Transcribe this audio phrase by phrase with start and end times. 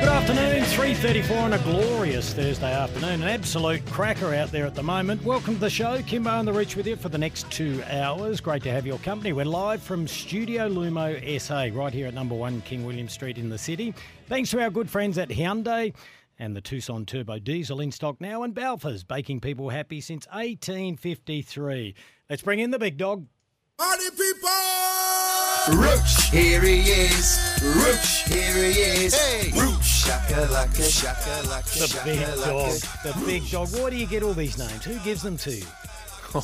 [0.00, 3.20] Good afternoon, 3.34 on a glorious Thursday afternoon.
[3.20, 5.22] An absolute cracker out there at the moment.
[5.22, 6.00] Welcome to the show.
[6.06, 8.40] Kimbo and the Reach with you for the next two hours.
[8.40, 9.34] Great to have your company.
[9.34, 13.50] We're live from Studio Lumo SA, right here at number one King William Street in
[13.50, 13.94] the city.
[14.26, 15.94] Thanks to our good friends at Hyundai
[16.38, 21.94] and the Tucson Turbo Diesel in stock now and Balfours, baking people happy since 1853.
[22.30, 23.26] Let's bring in the big dog.
[23.76, 24.99] Party people!
[25.68, 27.38] Rooch, here he is.
[27.62, 29.14] Rooch, here he is.
[29.14, 32.70] Hey, Rooch, shakalaka, shakalaka, The big dog.
[32.72, 33.02] shakalaka.
[33.20, 33.68] The big dog.
[33.74, 34.84] Why do you get all these names?
[34.84, 35.64] Who gives them to you?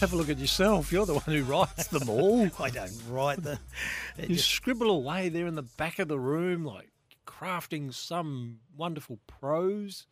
[0.00, 0.92] Have a look at yourself.
[0.92, 2.50] You're the one who writes them all.
[2.60, 3.58] I don't write them.
[4.18, 6.90] It You just- scribble away there in the back of the room, like
[7.26, 10.06] crafting some wonderful prose.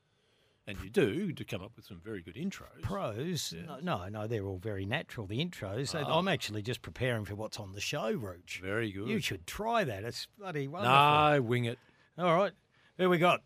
[0.67, 2.83] And you do to come up with some very good intros.
[2.83, 3.53] Pros?
[3.83, 5.27] No, no, they're all very natural.
[5.27, 5.93] The intros.
[5.95, 6.19] Ah.
[6.19, 8.61] I'm actually just preparing for what's on the show, Roach.
[8.63, 9.09] Very good.
[9.09, 10.05] You should try that.
[10.05, 10.95] It's bloody wonderful.
[10.95, 11.79] no, wing it.
[12.17, 12.53] All right.
[12.99, 13.43] Who we got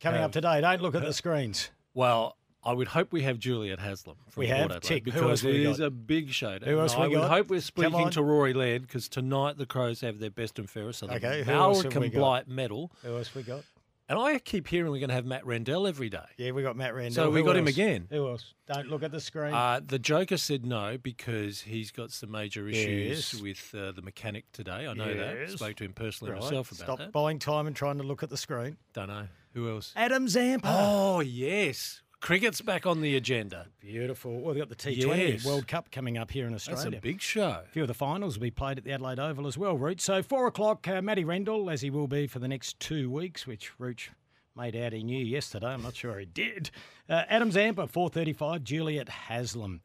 [0.00, 0.60] coming up today?
[0.60, 1.70] Don't look at the screens.
[1.94, 4.16] Well, I would hope we have Juliet Haslam.
[4.28, 4.80] From We have?
[4.80, 5.04] Tick.
[5.04, 6.58] Because it is a big show.
[6.62, 9.66] Who else we I we would hope we're speaking to Rory Laird because tonight the
[9.66, 10.98] Crows have their best and fairest.
[10.98, 12.18] So the Okay, who else have we got?
[12.18, 12.92] Blight medal.
[13.02, 13.62] Who else we got?
[14.10, 16.24] And I keep hearing we're going to have Matt Rendell every day.
[16.38, 17.26] Yeah, we got Matt Rendell.
[17.26, 17.74] So we Who got him else?
[17.76, 18.06] again.
[18.10, 18.54] Who else?
[18.66, 19.52] Don't look at the screen.
[19.52, 23.42] Uh, the Joker said no because he's got some major issues Yes.
[23.42, 24.86] with uh, the mechanic today.
[24.86, 25.36] I know that.
[25.40, 25.52] Yes.
[25.52, 26.42] Spoke to him personally Right.
[26.42, 27.12] myself about Stop that.
[27.12, 28.78] buying time and trying to look at the screen.
[28.94, 29.28] Don't know.
[29.52, 29.92] Who else?
[29.94, 30.68] Adam Zampa.
[30.70, 32.00] Oh, yes.
[32.20, 33.68] Cricket's back on the agenda.
[33.80, 34.40] Beautiful.
[34.40, 35.44] Well, we've got the T20 Yes.
[35.44, 36.84] World Cup coming up here in Australia.
[36.90, 37.62] That's a big show.
[37.64, 40.00] A few of the finals will be played at the Adelaide Oval as well, Root.
[40.00, 43.46] So, four o'clock, uh, Matty Rendell, as he will be for the next two weeks,
[43.46, 44.10] which Rooch
[44.56, 45.68] made out he knew yesterday.
[45.68, 46.70] I'm not sure he did.
[47.08, 49.80] Uh, Adam Zampa, 4.35, Juliet Haslam.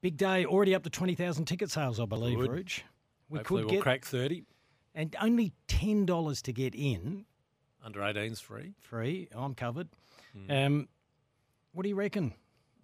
[0.00, 2.50] Big day, already up to 20,000 ticket sales, I believe, Good.
[2.50, 2.84] Rooch.
[3.28, 4.44] We Hopefully could we'll get, crack 30.
[4.94, 7.26] and only $10 to get in,
[7.84, 8.72] Under 18's free.
[8.80, 9.88] free, I'm covered.
[10.32, 10.50] Hmm.
[10.50, 10.88] Um,
[11.76, 12.32] what do you reckon?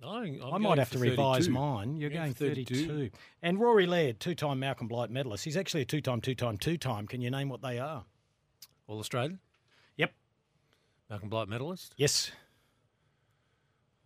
[0.05, 1.97] I, I might have to revise mine.
[1.97, 3.11] You're going 32.
[3.41, 5.45] And Rory Laird, two time Malcolm Blight medalist.
[5.45, 7.07] He's actually a two time, two time, two time.
[7.07, 8.05] Can you name what they are?
[8.87, 9.39] All Australian.
[9.97, 10.13] Yep.
[11.09, 11.95] Malcolm Blight medalist.
[11.97, 12.33] Yes.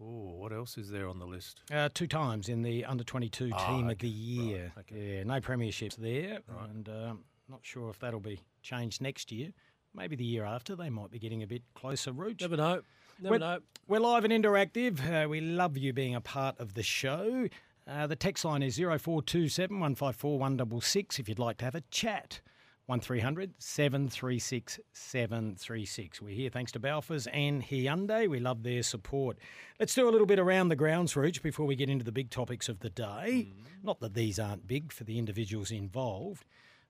[0.01, 1.63] Oh, what else is there on the list?
[1.73, 4.73] Uh, two times in the under 22 Ah, team of the year.
[4.77, 5.17] Right, okay.
[5.17, 6.41] Yeah, no premierships there.
[6.71, 9.53] And um, not sure if that'll be changed next year.
[9.95, 12.43] Maybe the year after, they might be getting a bit closer route.
[12.43, 12.83] Never know.
[13.19, 13.59] Never We're, know.
[13.89, 15.25] we're live and interactive.
[15.25, 17.49] Uh, we love you being a part of the show.
[17.89, 22.41] Uh, the text line is 0427 154 166 if you'd like to have a chat.
[22.87, 26.23] 1300 736 736.
[26.23, 28.29] We're here thanks to Balfours and Hyundai.
[28.29, 29.39] We love their support.
[29.81, 32.31] Let's do a little bit around the grounds, Rooch, before we get into the big
[32.31, 33.49] topics of the day.
[33.83, 36.45] Not that these aren't big for the individuals involved,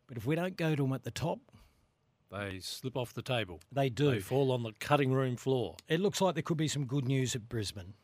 [0.06, 1.38] but if we don't go to them at the top,
[2.38, 3.60] They slip off the table.
[3.72, 4.10] they do.
[4.10, 5.76] They fall on the cutting room floor.
[5.88, 7.94] It looks like there could be some good news at Brisbane.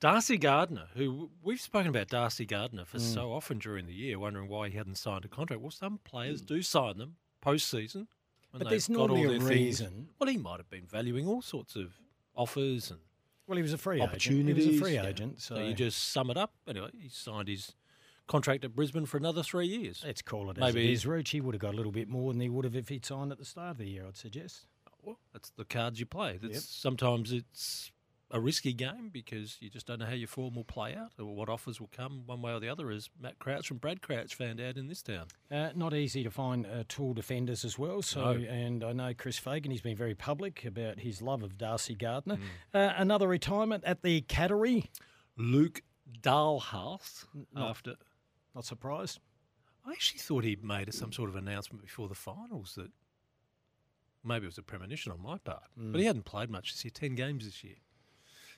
[0.00, 2.86] Darcy Gardner, who we've spoken about Darcy Gardner Mm.
[2.86, 5.60] for so often during the year, wondering why he hadn't signed a contract.
[5.60, 8.06] Well, some players do sign them post-season.
[8.52, 9.44] But there's normally a things.
[9.48, 10.08] reason.
[10.18, 12.00] Well, he might have been valuing all sorts of
[12.34, 13.00] offers and
[13.46, 14.10] Well, he was a free agent.
[14.10, 14.64] opportunities.
[14.64, 15.06] He was a free yeah.
[15.06, 15.40] agent.
[15.42, 16.52] So, so you just sum it up.
[16.66, 17.72] Anyway, he signed his
[18.28, 20.02] contract at Brisbane for another three years.
[20.06, 21.04] let's call it as Maybe- it is.
[21.06, 23.04] Roach, he would have got a little bit more than he would have if he'd
[23.04, 24.66] signed at the start of the year, I'd suggest.
[25.02, 26.38] Well, that's the cards you play.
[26.40, 27.90] That's, Sometimes it's
[28.30, 31.24] a risky game because you just don't know how your form will play out or
[31.34, 34.34] what offers will come one way or the other, as Matt Crouch from Brad Crouch
[34.34, 35.28] found out in this town.
[35.50, 38.02] Uh, not easy to find uh, tall defenders as well.
[38.02, 38.46] So, No.
[38.48, 39.70] and I know Chris Fagan.
[39.70, 42.36] He's been very public about his love of Darcy Gardner.
[42.36, 42.40] Mm.
[42.74, 44.88] Uh, another retirement at the Cattery.
[45.38, 45.80] Luke
[46.20, 47.24] Dahlhaus
[47.56, 47.94] after.
[48.58, 49.20] Not surprised.
[49.86, 52.90] I actually thought he'd made some sort of announcement before the finals that
[54.24, 56.90] maybe it was a premonition on my part, but he hadn't played much this year.
[56.92, 57.76] Ten games this year,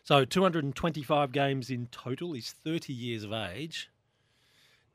[0.02, 2.32] so 225 games in total.
[2.32, 3.90] He's 30 years of age.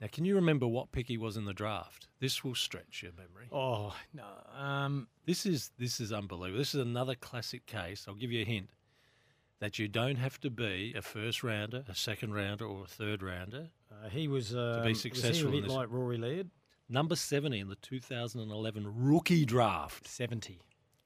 [0.02, 2.08] Now, can you remember what pick he was in the draft?
[2.20, 3.48] This will stretch your memory.
[3.52, 4.26] Oh no.
[4.60, 6.58] Um, This is this is unbelievable.
[6.58, 8.06] This is another classic case.
[8.08, 8.70] I'll give you a hint
[9.60, 13.24] that you don't have to be a first rounder, a second rounder, or a third
[13.24, 13.70] rounder.
[13.92, 15.52] uh, he was um, be successful.
[15.52, 16.50] Was he a bit like Rory Laird?
[16.88, 20.08] Number 70 in the 2011 rookie draft.
[20.08, 20.60] Seventy.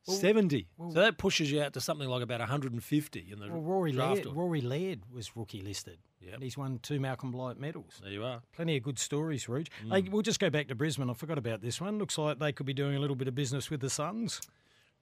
[0.03, 0.67] 70.
[0.77, 4.15] so that pushes you out to something like about 150 in the Well, Rory draft.
[4.15, 4.39] Laird, order.
[4.39, 5.99] Rory Laird was rookie listed.
[6.21, 6.33] Yep.
[6.33, 7.99] And he's won two Malcolm Blight medals.
[8.01, 8.41] There you are.
[8.53, 9.67] Plenty of good stories, Rooch.
[9.85, 9.93] Mm.
[10.03, 11.09] Hey, we'll just go back to Brisbane.
[11.09, 11.99] I forgot about this one.
[11.99, 14.41] Looks like they could be doing a little bit of business with the Suns.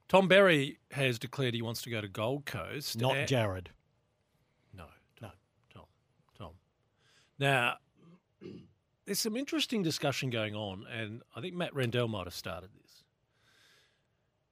[0.08, 2.98] Tom Berry has declared he wants to go to Gold Coast.
[2.98, 3.66] Not Jarrod.
[4.74, 4.86] No,
[5.20, 5.28] no,
[5.72, 5.84] Tom,
[6.36, 6.52] Tom.
[7.38, 7.74] Now,
[9.04, 13.04] there's some interesting discussion going on, and I think Matt Rendell might have started this.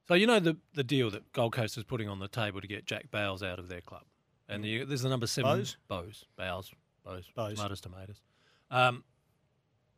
[0.09, 2.67] So you know the the deal that Gold Coast is putting on the table to
[2.67, 4.05] get Jack Bowles out of their club,
[4.49, 5.59] and the, there's the number seven?
[5.59, 6.71] Bowes, Bowles, Bowes,
[7.35, 7.57] Bowes.
[7.57, 8.21] tomatoes, tomatoes.
[8.71, 9.05] Um,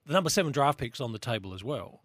[0.07, 2.05] the number seven draft picks on the table as well.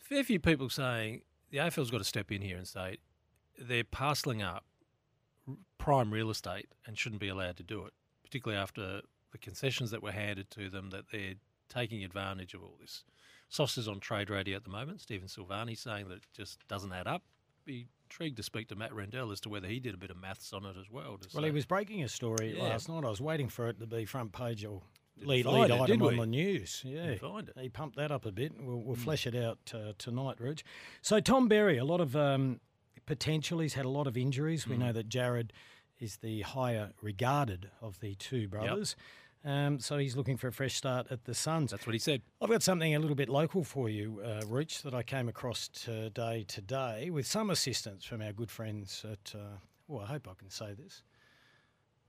[0.00, 1.22] A fair few people saying
[1.56, 2.98] the AFL's got to step in here and say
[3.58, 4.64] they're parceling up
[5.78, 9.00] prime real estate and shouldn't be allowed to do it, particularly after
[9.32, 11.34] the concessions that were handed to them, that they're
[11.68, 13.04] taking advantage of all this.
[13.48, 15.00] Sauce is on trade radio at the moment.
[15.00, 17.22] Stephen Silvagni saying that it just doesn't add up.
[17.64, 20.16] Be intrigued to speak to Matt Rendell as to whether he did a bit of
[20.18, 21.18] maths on it as well.
[21.32, 22.64] Well, say- he was breaking a story Yeah.
[22.64, 23.04] last night.
[23.04, 24.82] I was waiting for it to be front page or
[25.22, 26.82] lead, lead it, item on the news.
[26.84, 27.14] Yeah.
[27.14, 27.40] Hmm.
[27.60, 28.52] He pumped that up a bit.
[28.58, 30.64] We'll, we'll flesh it out uh, tonight, Rich.
[31.02, 32.60] So Tom Berry, a lot of um,
[33.06, 33.60] potential.
[33.60, 34.64] He's had a lot of injuries.
[34.64, 34.70] Hmm.
[34.70, 35.50] We know that Jarrod
[35.98, 38.96] is the higher regarded of the two brothers.
[39.44, 41.70] Um, so he's looking for a fresh start at the Suns.
[41.70, 42.20] That's what he said.
[42.42, 45.68] I've got something a little bit local for you, uh, Rich, that I came across
[45.68, 50.34] today today with some assistance from our good friends at, uh, well, I hope I
[50.34, 51.04] can say this,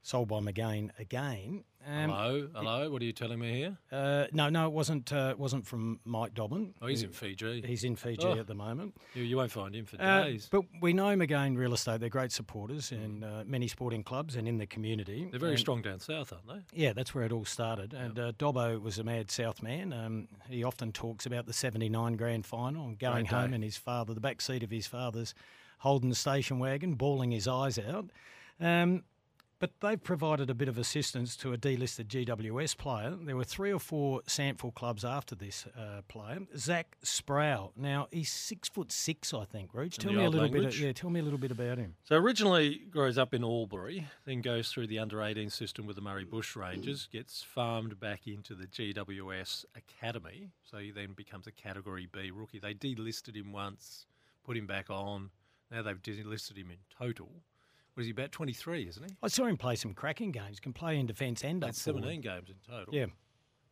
[0.02, 1.64] Sold by Magain again.
[1.86, 2.90] Um, hello, hello.
[2.90, 3.78] What are you telling me here?
[3.92, 5.12] Uh, no, no, it wasn't.
[5.12, 6.74] Uh, it wasn't from Mike Dobbin.
[6.80, 7.62] Oh, he's in Fiji.
[7.66, 8.38] He's in Fiji Oh.
[8.38, 8.96] at the moment.
[9.14, 10.48] You, you won't find him for Uh, days.
[10.50, 12.00] but we know Magain Real Estate.
[12.00, 15.28] They're great supporters in uh, many sporting clubs and in the community.
[15.30, 16.82] They're very And- strong down south, aren't they?
[16.84, 17.92] Yeah, that's where it all started.
[17.92, 19.92] And uh, Dobbo was a mad South man.
[19.92, 23.36] Um, he often talks about the 79 grand final and going Great day.
[23.36, 25.34] home in his father, the back seat of his father's
[25.80, 28.10] Holden station wagon, bawling his eyes out.
[28.60, 29.04] Um,
[29.58, 33.16] but they've provided a bit of assistance to a delisted GWS player.
[33.20, 37.72] There were three or four SANFL clubs after this uh, player, Zach Sproule.
[37.76, 39.74] Now he's six foot six, I think.
[39.74, 40.54] Roach, tell me a little bit.
[40.62, 40.80] language?
[40.80, 41.94] Yeah, tell me a little bit about him.
[42.04, 46.02] So originally grows up in Albury, then goes through the under 18 system with the
[46.02, 50.50] Murray Bush Rangers, gets farmed back into the GWS Academy.
[50.62, 52.58] So he then becomes a Category B rookie.
[52.58, 54.06] They delisted him once,
[54.44, 55.30] put him back on.
[55.70, 57.28] Now they've delisted him in total.
[57.98, 59.16] What is he about 23, isn't he?
[59.24, 60.60] I saw him play some cracking games.
[60.60, 61.74] Can play in defence and up.
[61.74, 62.94] 17 games in total.
[62.94, 63.06] Yeah.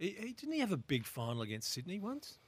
[0.01, 2.41] He, he, didn't he have a big final against Sydney once?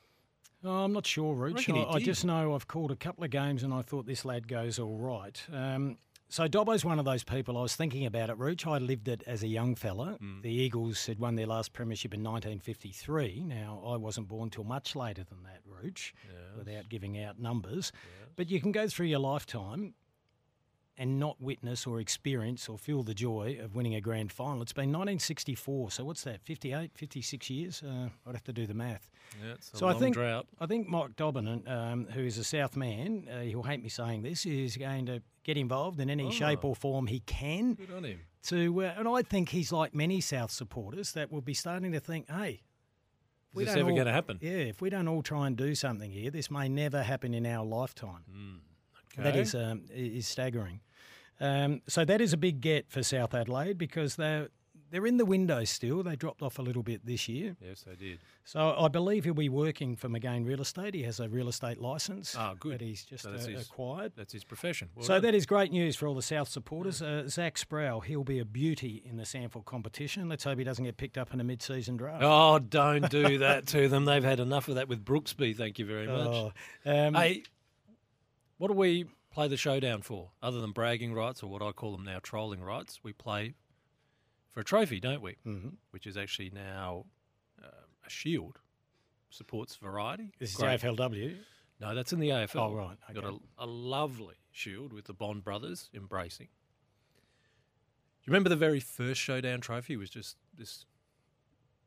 [0.65, 1.55] Oh, I'm not sure, Rooch.
[1.55, 4.07] reckon he I, I just know I've called a couple of games and I thought
[4.07, 5.41] this lad goes all right.
[5.53, 5.99] Um,
[6.29, 7.57] so Dobbo's one of those people.
[7.57, 8.67] I was thinking about it, Rooch.
[8.67, 10.17] I lived it as a young fella.
[10.19, 10.41] Hmm.
[10.41, 13.45] The Eagles had won their last premiership in 1953.
[13.47, 16.13] Now, I wasn't born till much later than that, Rooch,
[16.57, 17.93] without giving out numbers.
[18.35, 19.94] But you can go through your lifetime
[20.98, 24.60] and not witness or experience or feel the joy of winning a grand final.
[24.62, 27.82] It's been 1964, so what's that, 58, 56 years?
[27.82, 29.08] Uh, I'd have to do the math.
[29.43, 30.46] Yeah, it's a So I think drought.
[30.58, 34.22] I think Mike Dobbin, um, who is a South man, uh, he'll hate me saying
[34.22, 36.70] this, is going to get involved in any shape Oh.
[36.70, 37.74] or form he can.
[37.74, 38.20] Good on him.
[38.44, 42.00] To uh, and I think he's like many South supporters that will be starting to
[42.00, 42.62] think, hey.
[43.55, 44.38] we Is this ever going to happen?
[44.40, 47.46] Yeah, if we don't all try and do something here, this may never happen in
[47.46, 48.24] our lifetime.
[49.17, 49.40] That Hmm, Okay.
[49.40, 50.81] is um, is staggering.
[51.41, 54.49] Um, so that is a big get for South Adelaide because they're
[54.91, 56.03] they're in the window still.
[56.03, 57.57] They dropped off a little bit this year.
[57.61, 58.21] Yes, they did.
[58.47, 60.95] So I believe he'll be working for Magain Real Estate.
[60.95, 62.73] He has a real estate license Ah, good.
[62.73, 64.13] that he's just So that's uh, his- acquired.
[64.17, 64.89] That's his profession.
[64.95, 65.23] Well So done.
[65.25, 67.03] that is great news for all the South supporters.
[67.03, 70.27] Uh, Zach Sproule, he'll be a beauty in the SANFL competition.
[70.27, 72.23] Let's hope he doesn't get picked up in a mid-season draft.
[72.25, 74.07] Oh, don't do that to them.
[74.07, 75.55] They've had enough of that with Brooksby.
[75.55, 76.27] Thank you very much.
[76.27, 76.53] Oh,
[76.87, 77.43] um, Hey,
[78.57, 79.05] what are we
[79.39, 80.33] play the showdown for?
[80.43, 83.55] Other than bragging rights, or what I call them now, trolling rights, we play
[84.51, 85.37] for a trophy, don't we?
[85.47, 85.69] Mm-hmm.
[85.93, 87.05] Which is actually now
[87.63, 87.69] uh,
[88.05, 88.59] a shield.
[89.31, 90.33] Supports variety.
[90.41, 90.81] this is Great.
[90.81, 91.37] AFLW.
[91.81, 92.57] No, that's in the AFL.
[92.57, 93.37] Oh, right, Got okay.
[93.59, 96.47] a, a lovely shield with the Bond brothers embracing.
[96.47, 100.85] Do you remember the very first showdown trophy was just this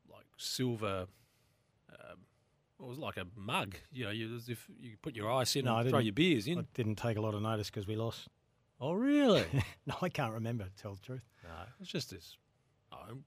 [0.10, 1.08] like silver
[2.82, 3.76] It was like a mug.
[3.92, 6.48] You know, you, as if you put your ice in No, and throw your beers
[6.48, 6.60] in.
[6.60, 8.28] I didn't take a lot of notice because we lost.
[8.80, 9.46] Oh, really?
[9.86, 10.64] no, I can't remember.
[10.66, 11.22] To tell the truth.
[11.44, 12.38] no, it's just this.
[12.92, 13.20] Oh,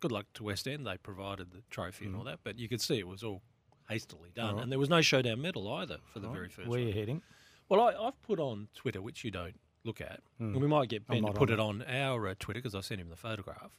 [0.00, 0.86] good luck to West End.
[0.86, 3.42] They provided the trophy and all that, but you could see it was all
[3.88, 4.48] hastily done, Mm.
[4.48, 4.62] Alright.
[4.64, 7.22] and there was no showdown medal either for the very first Where you heading?
[7.68, 11.06] Well, I, I've put on Twitter, which you don't look at, and we might get.
[11.06, 13.70] Ben to put on it on our uh, Twitter because I sent him the photograph.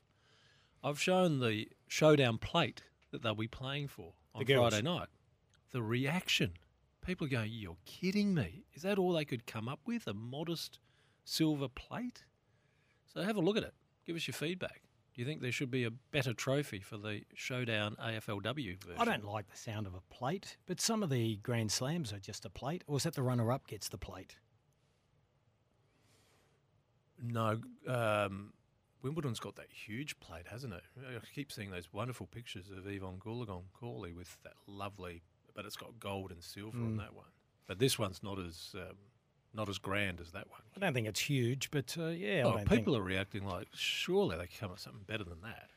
[0.84, 4.46] I've shown the showdown plate that they'll be playing for on.
[4.46, 5.08] Friday night.
[5.72, 6.54] The reaction.
[7.06, 8.66] People are going, You're kidding me.
[8.74, 10.08] Is that all they could come up with?
[10.08, 10.80] A modest
[11.24, 12.26] silver plate?
[13.06, 13.74] So have a look at it.
[14.06, 14.82] Give us your feedback.
[15.14, 19.00] Do you think there should be a better trophy for the Showdown AFLW version?
[19.00, 22.20] I don't like the sound of a plate, but some of the Grand Slams are
[22.20, 22.84] just a plate.
[22.86, 24.36] Or is that the runner-up gets the plate?
[27.20, 28.54] No, um,
[29.02, 30.84] Wimbledon's got that huge plate, hasn't it?
[31.00, 35.24] I keep seeing those wonderful pictures of Evonne Goolagong Cawley with that lovely,
[35.58, 37.26] but it's got gold and silver on that one.
[37.68, 38.96] But this one's not as um,
[39.54, 40.62] not as grand as that one.
[40.76, 42.98] I don't think it's huge, but uh, yeah, Oh, people think.
[43.00, 45.70] are reacting like surely they could come up with something better than that.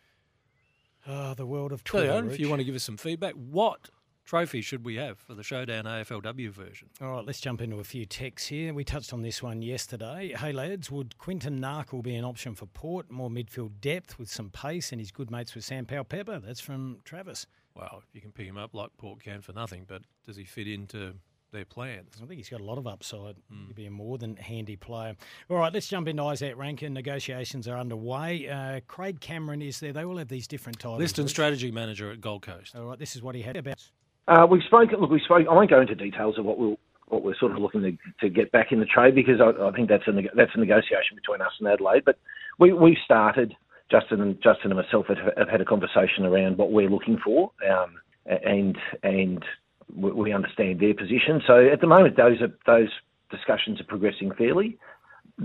[1.06, 2.10] Oh, the world of So, Twitter.
[2.12, 3.88] Aaron, if you want to give us some feedback, what
[4.24, 6.88] trophy should we have for the Showdown AFLW version?
[7.00, 8.74] All right, let's jump into a few texts here.
[8.74, 10.34] We touched on this one yesterday.
[10.38, 13.10] Hey, lads, would Quinton Narkle be an option for Port?
[13.10, 16.38] More midfield depth with some pace, and he's good mates with Sam Powell Pepper.
[16.38, 17.46] That's from Travis.
[17.80, 20.68] Well, you can pick him up like Port can for nothing, but does he fit
[20.68, 21.14] into
[21.50, 22.14] their plans?
[22.22, 23.36] I think he's got a lot of upside.
[23.50, 23.66] Hmm.
[23.68, 25.16] He'd be a more than handy player.
[25.48, 26.92] All right, let's jump into Izak Rankine.
[26.92, 28.48] Negotiations are underway.
[28.48, 29.92] Uh, Craig Cameron is there.
[29.92, 31.00] They all have these different titles.
[31.00, 31.30] Liston Rich.
[31.30, 32.76] strategy manager at Gold Coast.
[32.76, 33.82] All right, this is what he had about.
[34.28, 35.00] Uh, we've spoken.
[35.00, 35.46] Look, we spoke.
[35.50, 38.28] I won't go into details of what we'll what we're sort of looking to, to
[38.28, 41.40] get back in the trade because I, I think that's a that's a negotiation between
[41.40, 42.04] us and Adelaide.
[42.04, 42.18] But
[42.58, 43.54] we we've started.
[43.90, 47.96] Justin and Justin and myself have, had a conversation around what we're looking for, um,
[48.26, 49.44] and and
[49.94, 51.42] we, understand their position.
[51.46, 52.90] So at the moment, those are those
[53.30, 54.78] discussions are progressing fairly.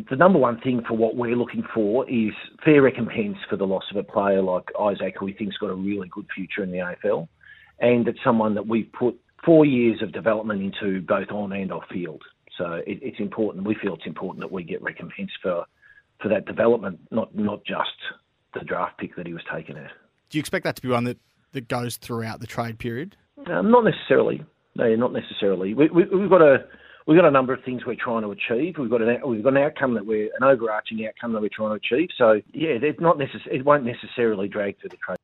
[0.09, 2.33] The number one thing for what we're looking for is
[2.63, 5.75] fair recompense for the loss of a player like Izak, who we think's got a
[5.75, 7.29] really good future in the AFL
[7.79, 11.83] and it's someone that we've put four years of development into both on and off
[11.91, 12.21] field.
[12.57, 13.65] So it, it's important.
[13.65, 15.65] We feel it's important that we get recompense for
[16.21, 17.89] for that development, not not just
[18.55, 19.91] the draft pick that he was taken at.
[20.29, 21.17] Do you expect that to be one that,
[21.51, 23.15] that goes throughout the trade period?
[23.47, 24.43] Um, not necessarily.
[24.75, 25.73] No, not necessarily.
[25.73, 26.65] We, we, we've got a
[27.07, 28.75] we've got a number of things we're trying to achieve.
[28.77, 31.69] We've got an we've got an outcome that we're an overarching outcome that we're trying
[31.69, 32.09] to achieve.
[32.17, 35.17] So yeah, it's not necess- It won't necessarily drag through the trade.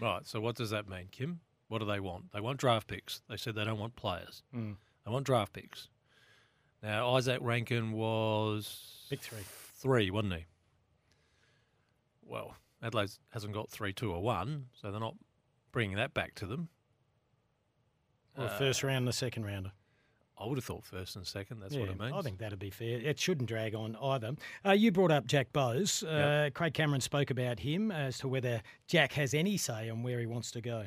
[0.00, 0.26] Right.
[0.26, 1.40] So what does that mean, Kim?
[1.68, 2.32] What do they want?
[2.32, 3.20] They want draft picks.
[3.28, 4.42] They said they don't want players.
[4.54, 4.76] Mm.
[5.04, 5.88] They want draft picks.
[6.82, 9.38] Now Izak Rankine was Pick three.
[9.44, 10.46] three, wasn't he?
[12.24, 12.54] Well,
[12.86, 15.16] Adelaide hasn't got three, two, or one, so they're not
[15.72, 16.68] bringing that back to them.
[18.38, 19.72] Or Uh, first round, the second rounder.
[20.38, 21.60] I would have thought first and second.
[21.60, 22.12] That's yeah, what it means.
[22.14, 22.98] I think that'd be fair.
[23.00, 24.34] It shouldn't drag on either.
[24.64, 26.02] Uh, you brought up Jack Bowes.
[26.02, 30.20] Uh, Craig Cameron spoke about him as to whether Jack has any say on where
[30.20, 30.84] he wants to go.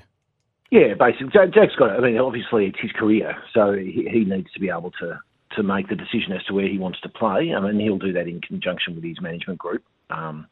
[0.70, 1.90] Yeah, basically, Jack, Jack's got.
[1.90, 5.20] I mean, obviously, it's his career, so he, he needs to be able to
[5.56, 7.56] to make the decision as to where he wants to play.
[7.56, 9.84] I mean, he'll do that in conjunction with his management group.
[10.12, 10.46] Um,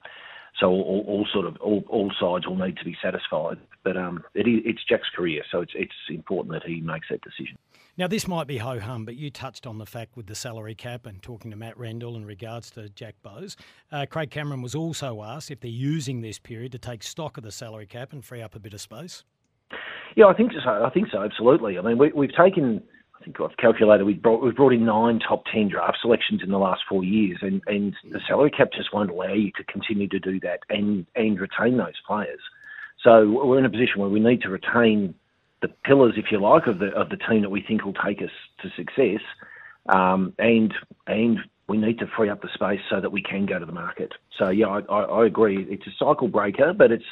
[0.59, 3.57] so all, all sort of all, all sides will need to be satisfied.
[3.83, 7.21] But um, it is, it's Jack's career, so it's it's important that he makes that
[7.21, 7.57] decision.
[7.97, 10.75] Now, this might be ho hum, but you touched on the fact with the salary
[10.75, 13.57] cap and talking to Matt Rendell in regards to Jack Bowes.
[13.91, 17.43] Uh, Craig Cameron was also asked if they're using this period to take stock of
[17.43, 19.23] the salary cap and free up a bit of space.
[20.15, 20.69] Yeah, I think so.
[20.69, 21.23] I think so.
[21.23, 21.79] Absolutely.
[21.79, 22.83] I mean, we, we've taken.
[23.19, 26.51] I think I've calculated we've brought we've brought in nine top ten draft selections in
[26.51, 30.07] the last four years, and, and the salary cap just won't allow you to continue
[30.09, 32.39] to do that and and retain those players.
[33.03, 35.15] So we're in a position where we need to retain
[35.61, 38.21] the pillars, if you like, of the of the team that we think will take
[38.21, 38.29] us
[38.61, 39.21] to success,
[39.89, 40.73] um, and
[41.07, 43.71] and we need to free up the space so that we can go to the
[43.71, 44.13] market.
[44.37, 45.65] So yeah, I, I, I agree.
[45.69, 47.05] It's a cycle breaker, but it's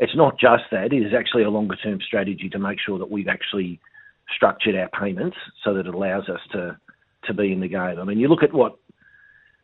[0.00, 0.92] it's not just that.
[0.92, 3.80] It is actually a longer term strategy to make sure that we've actually
[4.34, 6.76] structured our payments so that it allows us to
[7.24, 7.98] to be in the game.
[7.98, 8.76] I mean, you look at what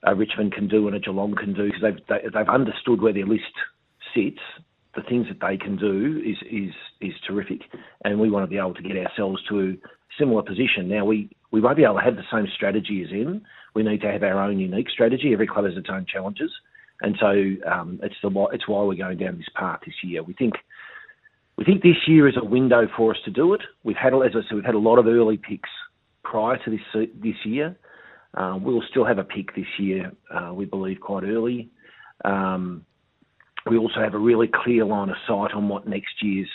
[0.07, 3.13] uh, Richmond can do and a Geelong can do because they've they, they've understood where
[3.13, 3.55] their list
[4.15, 4.41] sits.
[4.95, 7.63] The things that they can do is is is terrific,
[8.05, 9.73] and we want to be able to get ourselves to a
[10.19, 10.89] similar position.
[10.89, 13.43] Now we we won't be able to have the same strategy as in.
[13.75, 15.33] We need to have our own unique strategy.
[15.33, 16.51] Every club has its own challenges,
[17.01, 17.29] and so
[17.71, 20.23] um, it's the it's why we're going down this path this year.
[20.23, 20.55] We think
[21.57, 23.61] we think this year is a window for us to do it.
[23.85, 25.71] We've had, as I said, we've had a lot of early picks
[26.23, 27.77] prior to this this year.
[28.35, 31.69] Uh, we'll still have a pick this year, uh, we believe, quite early.
[32.25, 32.87] Um,
[33.69, 36.49] we also have a really clear line of sight on what next year's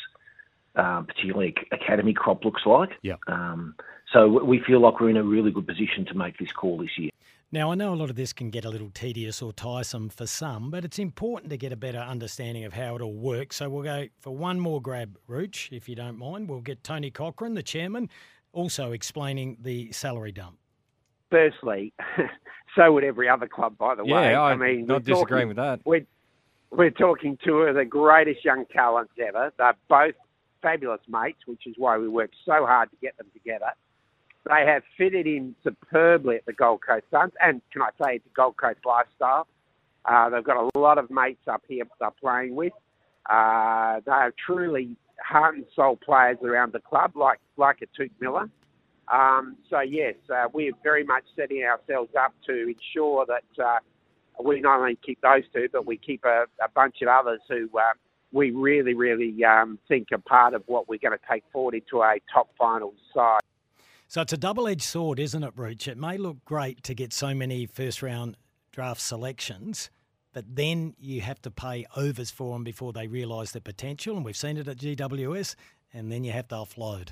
[0.75, 2.91] um, particularly academy crop looks like.
[3.01, 3.19] Yep.
[3.27, 3.75] Um,
[4.13, 6.97] so we feel like we're in a really good position to make this call this
[6.97, 7.11] year.
[7.49, 10.27] Now, I know a lot of this can get a little tedious or tiresome for
[10.27, 13.55] some, but it's important to get a better understanding of how it all works.
[13.55, 16.49] So we'll go for one more grab, Rooch, if you don't mind.
[16.49, 18.09] We'll get Tony Cochrane, the chairman,
[18.51, 20.57] also explaining the salary dump.
[21.31, 21.93] Firstly,
[22.75, 24.35] so would every other club, by the Yeah, way.
[24.35, 25.79] I'm mean, not we're disagreeing talking- with that.
[25.85, 26.05] We're,
[26.71, 29.53] we're talking two of the greatest young talents ever.
[29.57, 30.15] They're both
[30.61, 33.71] fabulous mates, which is why we worked so hard to get them together.
[34.47, 38.25] They have fitted in superbly at the Gold Coast Suns, and can I say it's
[38.25, 39.47] a Gold Coast lifestyle.
[40.05, 42.71] Uh, they've got a lot of mates up here they're playing with.
[43.29, 48.11] Uh, they are truly heart and soul players around the club, like like a Touk
[48.21, 48.49] Miller.
[49.11, 53.79] Um, so yes, uh, we're very much setting ourselves up to ensure that uh,
[54.41, 57.69] we not only keep those two, but we keep a, a bunch of others who
[57.77, 57.93] uh,
[58.31, 62.01] we really, really um, think are part of what we're going to take forward into
[62.01, 63.41] a top finals side.
[64.09, 65.85] So it's a double edged sword, isn't it, Rooch?
[65.85, 68.37] It may look great to get so many first round
[68.71, 69.89] draft selections,
[70.31, 74.15] but then you have to pay overs for them before they realise their potential.
[74.15, 75.55] And we've seen it at GWS,
[75.93, 77.09] and then you have to offload.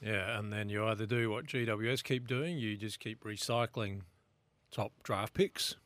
[0.00, 4.00] Yeah, and then you either do what GWS keep doing, you just keep recycling
[4.70, 5.76] top draft picks,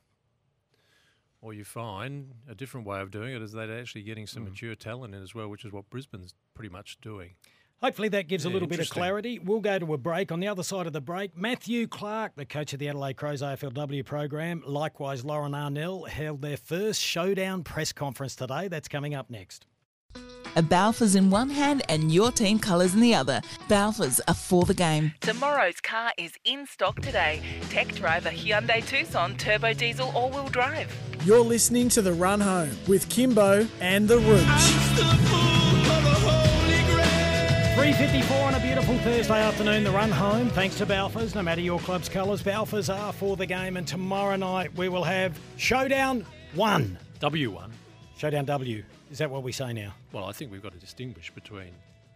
[1.41, 4.51] or you find a different way of doing it is they're actually getting some hmm.
[4.51, 7.35] mature talent in as well, which is what Brisbane's pretty much doing.
[7.81, 9.39] Hopefully that gives a little bit of clarity.
[9.39, 10.33] We'll go to a break.
[10.33, 13.41] On the other side of the break, Matthew Clarke, the coach of the Adelaide Crows
[13.41, 18.67] AFLW program, likewise Lauren Arnell, held their first showdown press conference today.
[18.67, 19.67] That's coming up next.
[20.57, 23.41] A Balfours in one hand and your team colours in the other.
[23.69, 25.13] Balfours are for the game.
[25.21, 27.43] Tomorrow's car is in stock today.
[27.69, 30.93] Tech driver Hyundai Tucson turbo diesel all-wheel drive.
[31.25, 35.58] You're listening to The Run Home with Kimbo and The Rooch.
[37.79, 40.49] 3.54 on a beautiful Thursday afternoon, the run home.
[40.51, 41.37] Thanks to Balfours.
[41.37, 43.77] No matter your club's colours, Balfours are for the game.
[43.77, 46.99] And tomorrow night we will have Showdown 1.
[47.21, 47.71] W1.
[48.17, 48.83] Showdown W.
[49.13, 49.95] Is that what we say now?
[50.11, 51.71] Well, I think we've got to distinguish between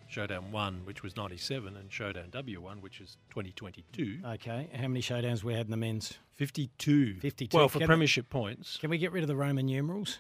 [0.09, 4.19] Showdown 1, which was 97, and Showdown W1, which is 2022.
[4.33, 4.69] Okay.
[4.75, 6.15] How many showdowns we had in the men's?
[6.39, 7.21] 52.
[7.21, 7.57] 52.
[7.57, 8.79] Well, for Can- premiership points.
[8.79, 10.19] Can we get rid of the Roman numerals?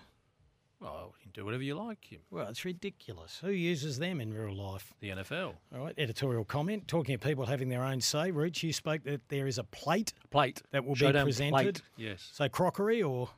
[0.82, 2.18] Well, you can do whatever you like.
[2.30, 3.38] Well, it's ridiculous.
[3.40, 4.92] Who uses them in real life?
[5.00, 5.54] The NFL.
[5.74, 6.88] All right, editorial comment.
[6.88, 10.12] Talking of people having their own say, Rooch, you spoke that there is a plate
[10.30, 10.60] Plate.
[10.72, 11.52] that will Showdown be presented.
[11.52, 12.28] plate, yes.
[12.32, 13.28] So crockery or?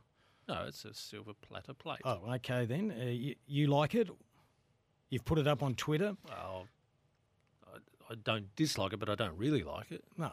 [0.49, 2.01] No, it's a silver platter plate.
[2.05, 2.95] Oh, okay then.
[2.99, 4.09] Uh, you, you like it?
[5.11, 6.17] You've put it up on Twitter.
[6.27, 6.67] Well,
[7.73, 7.77] I,
[8.13, 10.03] I don't dislike it, but I don't really like it.
[10.17, 10.33] No,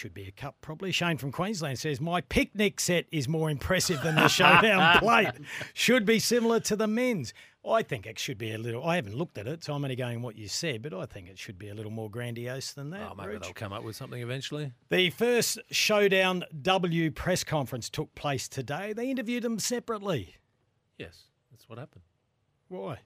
[0.00, 0.90] should be a cup probably.
[0.92, 5.32] Shane from Queensland says my picnic set is more impressive than the showdown plate.
[5.74, 7.34] Should be similar to the men's.
[7.68, 8.82] I think it should be a little.
[8.82, 11.28] I haven't looked at it, so I'm only going what you said, but I think
[11.28, 13.10] it should be a little more grandiose than that.
[13.10, 13.42] Oh, maybe Rooch.
[13.42, 14.72] they'll come up with something eventually.
[14.88, 18.94] The first Showdown W press conference took place today.
[18.94, 20.36] They interviewed them separately.
[20.96, 22.04] Yes, that's what happened.
[22.68, 23.00] Why?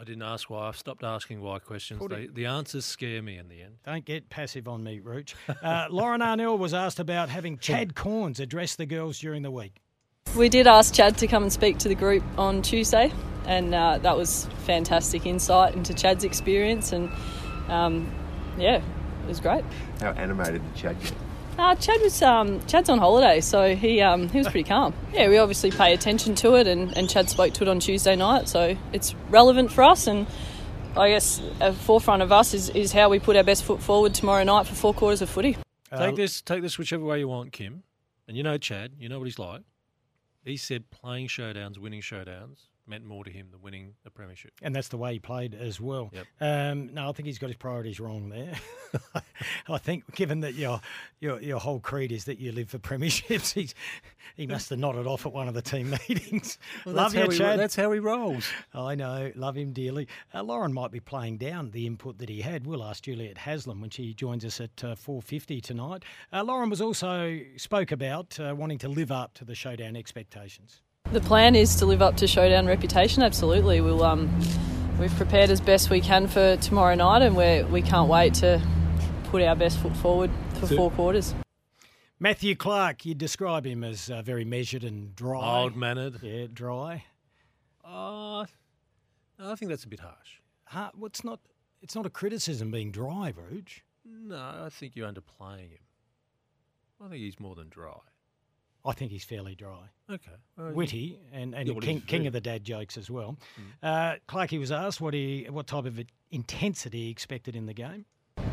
[0.00, 0.68] I didn't ask why.
[0.68, 2.00] I've stopped asking why questions.
[2.08, 3.78] They, the answers scare me in the end.
[3.84, 5.34] Don't get passive on me, Rooch.
[5.60, 9.82] Uh, Lauren Arnell was asked about having Chad Cornes address the girls during the week.
[10.36, 13.12] We did ask Chad to come and speak to the group on Tuesday,
[13.44, 17.10] and uh, that was fantastic insight into Chad's experience, and
[17.68, 18.14] um,
[18.56, 19.64] yeah, it was great.
[20.00, 21.12] How animated did Chad get?
[21.58, 24.94] Uh, Chad was um, Chad's on holiday, so he um, he was pretty calm.
[25.12, 28.14] Yeah, we obviously pay attention to it, and, and Chad spoke to it on Tuesday
[28.14, 30.06] night, so it's relevant for us.
[30.06, 30.28] And
[30.96, 33.82] I guess at the forefront of us is, is how we put our best foot
[33.82, 35.56] forward tomorrow night for four quarters of footy.
[35.96, 37.82] Take this, take this whichever way you want, Kim.
[38.28, 39.62] And you know Chad, you know what he's like.
[40.44, 44.52] He said playing showdowns, winning showdowns meant more to him than winning a premiership.
[44.62, 46.10] And that's the way he played as well.
[46.12, 46.26] Yep.
[46.40, 48.54] Um, no, I think he's got his priorities wrong there.
[49.68, 50.80] I think, given that your
[51.20, 53.74] your your whole creed is that you live for premierships, he's,
[54.34, 56.58] he must have nodded off at one of the team meetings.
[56.84, 57.58] Well, love you, he Chad.
[57.58, 58.48] that's how he rolls.
[58.74, 60.08] I know, love him dearly.
[60.34, 62.66] Uh, Lauren might be playing down the input that he had.
[62.66, 66.04] We'll ask Juliet Haslam when she joins us at uh, four fifty tonight.
[66.32, 70.82] Uh, Lauren was also spoke about uh, wanting to live up to the showdown expectations.
[71.12, 73.22] The plan is to live up to showdown reputation.
[73.22, 74.02] Absolutely, we'll.
[74.02, 74.28] Um,
[75.00, 78.60] we've prepared as best we can for tomorrow night, and we we can't wait to
[79.24, 81.34] put our best foot forward for So- four quarters.
[82.20, 85.40] Matthew Clarke, you describe him as uh, very measured and dry.
[85.40, 86.18] Mild mannered.
[86.20, 87.04] Yeah, dry.
[87.84, 88.44] Uh,
[89.38, 90.40] I think that's a bit harsh.
[90.64, 91.40] Ha- well, it's not.
[91.80, 93.80] It's not a criticism being dry, Rouge.
[94.04, 95.78] No, I think you're underplaying him.
[97.00, 98.00] I think he's more than dry.
[98.84, 99.90] I think he's fairly dry.
[100.10, 100.30] Okay.
[100.56, 103.36] Well, Witty and, and Yeah, king, king of the dad jokes as well.
[103.82, 108.06] Uh, Clarkey was asked what he what type of intensity he expected in the game?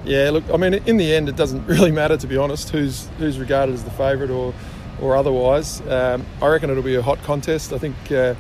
[0.04, 3.08] Yeah, look, I mean, in the end, it doesn't really matter to be honest who's
[3.18, 4.54] who's regarded as the favourite or
[5.02, 5.82] or otherwise.
[5.82, 7.74] Um, I reckon it'll be a hot contest.
[7.74, 8.36] I think uh,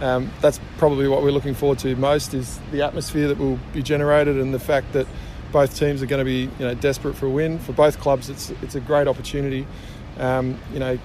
[0.00, 3.82] um, that's probably what we're looking forward to most is the atmosphere that will be
[3.82, 5.06] generated and the fact that
[5.52, 7.58] both teams are going to be you know desperate for a win.
[7.58, 9.66] For both clubs, it's it's a great opportunity.
[10.18, 10.98] Um, you know,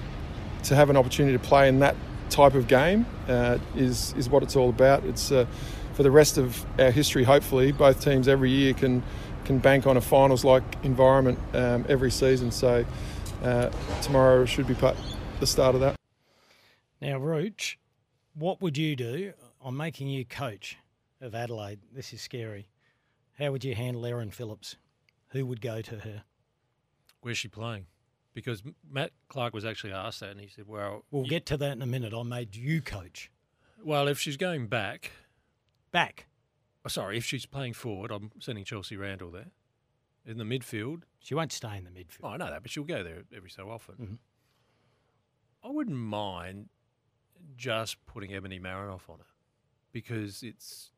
[0.64, 1.96] to have an opportunity to play in that
[2.30, 5.04] type of game uh, is is what it's all about.
[5.04, 5.46] It's uh,
[5.92, 7.24] for the rest of our history.
[7.24, 9.02] Hopefully, both teams every year can
[9.44, 12.50] can bank on a finals like environment um, every season.
[12.50, 12.84] So
[13.42, 13.70] uh,
[14.02, 14.96] tomorrow should be part,
[15.40, 15.96] the start of that.
[17.00, 17.78] Now, Rooch,
[18.34, 19.32] what would you do?
[19.62, 20.78] I'm making you coach
[21.20, 21.80] of Adelaide.
[21.92, 22.68] This is scary.
[23.38, 24.76] How would you handle Erin Phillips?
[25.28, 26.22] Who would go to her?
[27.20, 27.86] Where's she playing?
[28.34, 31.56] Because Matt Clarke was actually asked that, and he said, "Well, We'll you- get to
[31.56, 32.12] that in a minute.
[32.12, 33.30] I made you coach.
[33.82, 35.12] well, if she's going back,
[35.92, 36.26] Back.
[36.84, 39.52] oh, sorry, if she's playing forward, I'm sending Chelsea Randall there
[40.26, 41.02] in the midfield.
[41.20, 42.20] She won't stay in the midfield.
[42.24, 43.94] Oh, I know that, but she'll go there every so often.
[43.96, 44.18] Mhm.
[45.62, 46.68] I wouldn't mind
[47.56, 49.26] just putting Ebony Marinoff on her
[49.92, 50.90] because it's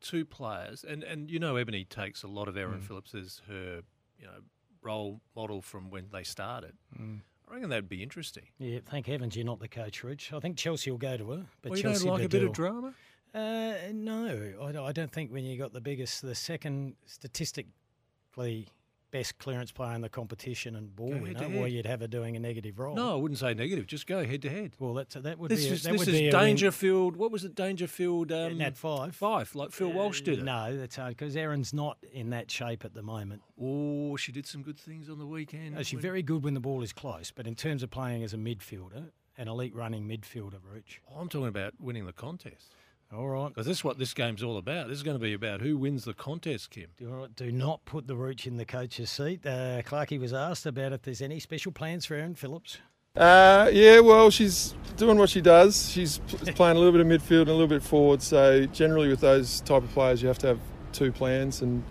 [0.00, 2.84] two players, and, and you know Ebony takes a lot of Erin Mm.
[2.84, 3.82] Phillips as her
[4.18, 4.40] you know
[4.82, 6.74] role model from when they started.
[6.98, 7.20] Mm.
[7.50, 8.44] I reckon that'd be interesting.
[8.58, 10.32] Yeah, thank heavens you're not the coach, Rich.
[10.32, 11.46] I think Chelsea will go to her.
[11.62, 12.94] But Well, you Chelsea don't like a bit of drama?
[13.34, 18.68] Uh, no, I I don't think when you got the biggest, the second statistically
[19.10, 21.72] best clearance player in the competition and ball Go winner, head to well, head.
[21.72, 22.94] you'd have her doing a negative role.
[22.94, 23.86] No, I wouldn't say negative.
[23.86, 24.72] Just go head to head.
[24.78, 26.44] Well, that's that would This be a, is that this would is be a win-
[26.44, 27.16] Dangerfield.
[27.16, 27.54] What was it?
[27.54, 28.30] Dangerfield.
[28.32, 29.14] Um, Nat Fyfe.
[29.14, 30.44] Fyfe, like Phil Walsh did it.
[30.44, 33.42] No, that's hard because Erin's not in that shape at the moment.
[33.60, 35.74] Oh, she did some good things on the weekend.
[35.74, 38.34] No, she's very good when the ball is close, but in terms of playing as
[38.34, 41.00] a midfielder, an elite running midfielder, Rich.
[41.18, 42.74] I'm talking about winning the contest.
[43.14, 43.48] All right.
[43.48, 44.88] Because this is what this game's all about.
[44.88, 46.90] This is going to be about who wins the contest, Kim.
[46.98, 49.46] Do, do not put the Rooch in the coach's seat.
[49.46, 52.78] Uh, Clarkey was asked about if there's any special plans for Erin Phillips.
[53.16, 55.90] Uh, yeah, well, she's doing what she does.
[55.90, 56.18] She's
[56.54, 58.22] playing a little bit of midfield and a little bit forward.
[58.22, 60.60] So generally, with those type of players, you have to have
[60.92, 61.82] two plans, and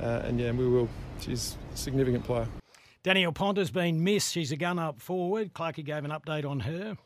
[0.00, 0.88] uh, and yeah, we will.
[1.20, 2.48] She's a significant player.
[3.04, 4.32] Danielle Ponter's been missed.
[4.32, 5.54] She's a gun up forward.
[5.54, 6.96] Clarkey gave an update on her.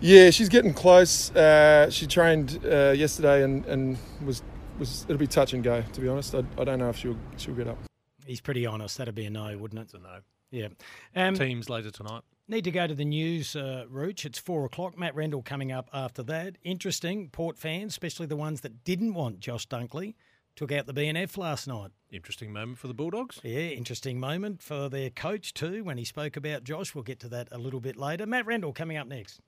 [0.00, 1.34] Yeah, she's getting close.
[1.34, 4.42] Uh, she trained uh, yesterday and, and was
[4.78, 5.82] was it'll be touch and go.
[5.92, 7.78] To be honest, I, I don't know if she'll she'll get up.
[8.26, 8.98] He's pretty honest.
[8.98, 9.84] That'd be a no, wouldn't it?
[9.84, 10.18] It's a no.
[10.50, 10.68] Yeah.
[11.14, 12.22] Um, Teams later tonight.
[12.46, 14.26] Need to go to the news, uh, Rooch.
[14.26, 14.98] It's four o'clock.
[14.98, 16.56] Matt Rendell coming up after that.
[16.62, 17.30] Interesting.
[17.30, 20.14] Port fans, especially the ones that didn't want Josh Dunkley,
[20.54, 21.90] took out the BNF last night.
[22.10, 23.40] Interesting moment for the Bulldogs.
[23.42, 26.94] Yeah, interesting moment for their coach too when he spoke about Josh.
[26.94, 28.26] We'll get to that a little bit later.
[28.26, 29.40] Matt Rendell coming up next.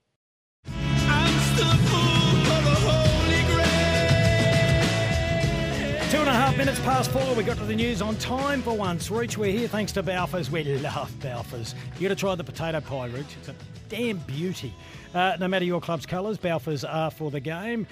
[6.11, 7.35] Two and a half minutes past four.
[7.35, 9.11] We got to the news on time for once.
[9.11, 10.51] Rooch, we're here thanks to Balfours.
[10.51, 11.75] We love Balfours.
[11.99, 13.37] You got to try the potato pie, Rooch.
[13.41, 13.55] It's a
[13.89, 14.73] damn beauty.
[15.15, 17.87] Uh, no matter your club's colours, Balfours are for the game.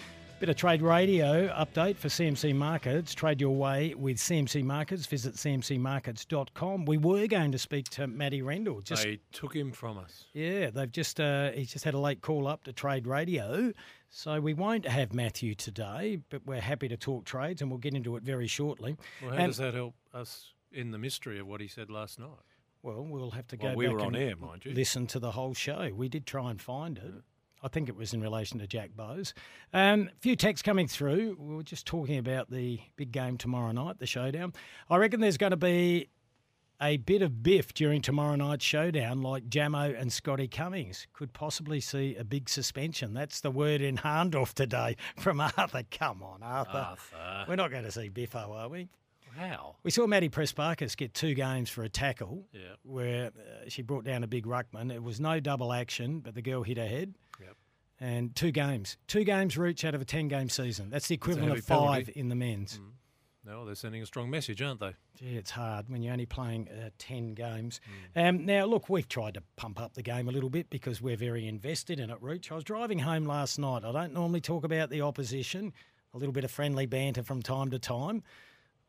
[0.45, 3.15] Bit of trade radio update for CMC Markets.
[3.15, 5.07] Trade your way with CMC Markets.
[5.07, 6.85] Visit cmcmarkets.com.
[6.85, 8.83] We were going to speak to Matty Rendell.
[8.83, 10.27] Just they took him from us.
[10.35, 13.73] yeah, they've just uh, he's just had a late call up to trade radio,
[14.11, 17.95] so we won't have Matthew today, but we're happy to talk trades, and we'll get
[17.95, 18.99] into it very shortly.
[19.23, 22.19] Well, how And- does that help us in the mystery of what he said last
[22.19, 22.29] night?
[22.83, 23.69] Well, we'll have to go.
[23.69, 24.75] Well, we back were on and air, mind you.
[24.75, 25.91] Listen to the whole show.
[25.95, 27.15] We did try and find it.
[27.65, 29.33] I think it was in relation to Jack Bowes.
[29.73, 31.37] A um, few texts coming through.
[31.41, 34.53] We were just talking about the big game tomorrow night, the showdown.
[34.91, 36.11] I reckon there's going to be
[36.83, 41.07] a bit of biff during tomorrow night's showdown, like Jamo and Scotty Cummings.
[41.15, 43.15] Could possibly see a big suspension.
[43.15, 45.85] That's the word in Hahndorf today from Arthur.
[45.91, 46.77] Come on, Arthur.
[46.77, 47.45] Arthur.
[47.49, 48.91] We're not going to see biffo, are we?
[49.37, 49.77] How?
[49.83, 52.61] We saw Maddie Prespakis get two games for a tackle Yeah.
[52.83, 54.93] where uh, she brought down a big ruckman.
[54.93, 57.15] It was no double action, but the girl hit her head.
[57.41, 57.57] Yep.
[58.01, 58.97] And two games.
[59.07, 60.91] Two games reach out of a 10 game season.
[60.91, 62.13] That's the equivalent heavy of five penalty.
[62.21, 62.81] in the men's.
[63.47, 64.93] No, they're sending a strong message, aren't they?
[65.19, 67.79] Gee, it's hard when you're only playing uh, 10 games.
[68.17, 68.29] Mm.
[68.29, 71.17] Um, now, look, we've tried to pump up the game a little bit because we're
[71.17, 72.51] very invested in it, Rooch.
[72.51, 73.85] I was driving home last night.
[73.85, 75.75] I don't normally talk about the opposition,
[76.15, 78.23] a little bit of friendly banter from time to time.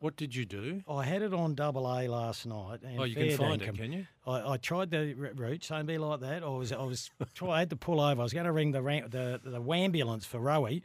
[0.05, 0.83] What did you do?
[0.87, 2.81] I had it on double A last night.
[2.83, 4.05] And Oh, you can fair find it, can you?
[4.27, 6.43] I, I tried the r- route, don't be like that.
[6.43, 8.21] I was, I was, try, I had to pull over.
[8.21, 10.83] I was going to ring the ram- the the ambulance for Rowie.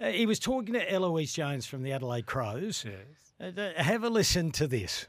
[0.00, 2.84] Uh, he was talking to Eloise Jones from the Adelaide Crows.
[2.86, 3.56] Yes.
[3.58, 5.06] Uh, have a listen to this.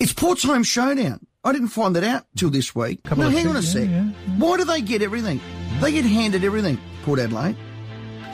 [0.00, 1.26] It's Port's home showdown.
[1.44, 3.00] I didn't find that out till this week.
[3.04, 3.90] now, of hang on a things, sec.
[3.90, 4.04] yeah,
[4.38, 5.38] Why do they get everything?
[5.82, 7.56] They get handed everything, Port Adelaide.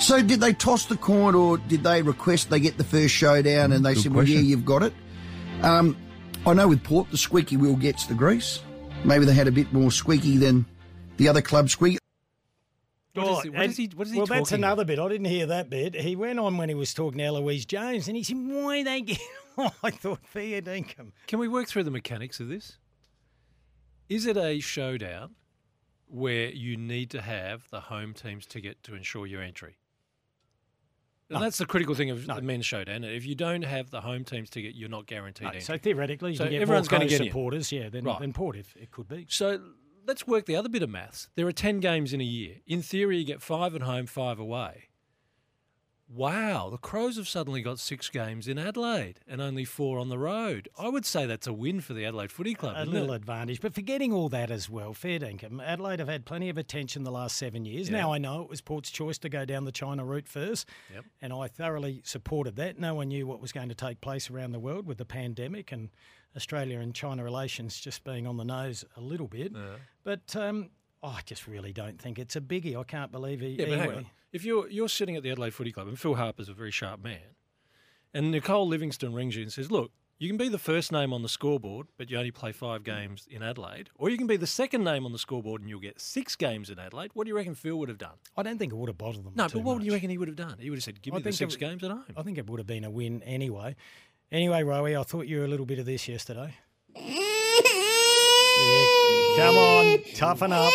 [0.03, 3.71] So did they toss the coin or did they request they get the first showdown
[3.71, 4.93] and they Good said, well, yeah, you've got it?
[5.63, 5.97] Um,
[6.45, 8.59] I know with Port, the squeaky wheel gets the grease.
[9.05, 10.67] Maybe they had a bit more squeaky than
[11.19, 11.99] the other club squeak.
[13.15, 14.99] What is he- what and- is he- what is he well, that's talking another bit.
[14.99, 15.95] I didn't hear that bit.
[15.95, 19.03] He went on when he was talking to Eloise Jones, and he said, "Why they
[19.03, 19.21] get?"
[19.85, 21.13] I thought fair dinkum.
[21.29, 22.79] Can we work through the mechanics of this?
[24.09, 25.37] Is it a showdown
[26.09, 29.77] where you need to have the home team's ticket to ensure your entry?
[31.33, 31.47] And No.
[31.47, 33.05] that's the critical thing of the men's showdown.
[33.05, 36.49] If you don't have the home team's ticket, you're not guaranteed No, so theoretically, So
[36.49, 37.27] get everyone's going to get in.
[37.29, 38.19] supporters, yeah, than, Right.
[38.21, 39.27] than Port if it could be.
[39.29, 39.61] So
[40.07, 41.29] let's work the other bit of maths.
[41.35, 42.57] There are 10 games in a year.
[42.67, 44.89] In theory, you get five at home, five away.
[46.15, 50.19] Wow, the Crows have suddenly got six games in Adelaide and only four on the
[50.19, 50.69] road.
[50.79, 52.75] I would say that's a win for the Adelaide Footy Club.
[52.77, 53.17] A little it?
[53.17, 55.65] advantage, but forgetting all that as well, fair dinkum.
[55.65, 57.89] Adelaide have had plenty of attention the last seven years.
[57.89, 58.01] Yeah.
[58.01, 61.05] Now I know it was Port's choice to go down the China route first, Yep.
[61.23, 62.79] and I thoroughly supported that.
[62.79, 65.73] No one knew what was going to take place around the world with the pandemic
[65.73, 65.89] and
[66.37, 69.53] Australia and China relations just being on the nose a little bit.
[70.05, 70.69] But um,
[71.03, 72.79] I just really don't think it's a biggie.
[72.79, 73.57] I can't believe he.
[73.59, 74.69] Yeah, but he hang went- on.
[74.69, 77.03] If you're you're sitting at the Adelaide Footy Club and Phil Harper's a very sharp
[77.03, 77.37] man,
[78.15, 81.23] and Nicole Livingstone rings you and says, "Look, you can be the first name on
[81.23, 84.47] the scoreboard, but you only play five games in Adelaide, or you can be the
[84.47, 87.37] second name on the scoreboard and you'll get six games in Adelaide." What do you
[87.37, 88.17] reckon Phil would have done?
[88.37, 89.33] I don't think it would have bothered them.
[89.35, 89.81] No, too but what much.
[89.83, 90.57] do you reckon he would have done?
[90.59, 92.39] He would have said, "Give I me the six it- games at home." I think
[92.39, 93.75] it would have been a win anyway.
[94.31, 96.55] Anyway, Rowie, I thought you were a little bit of this yesterday.
[98.65, 100.73] Yeah, come on, toughen up,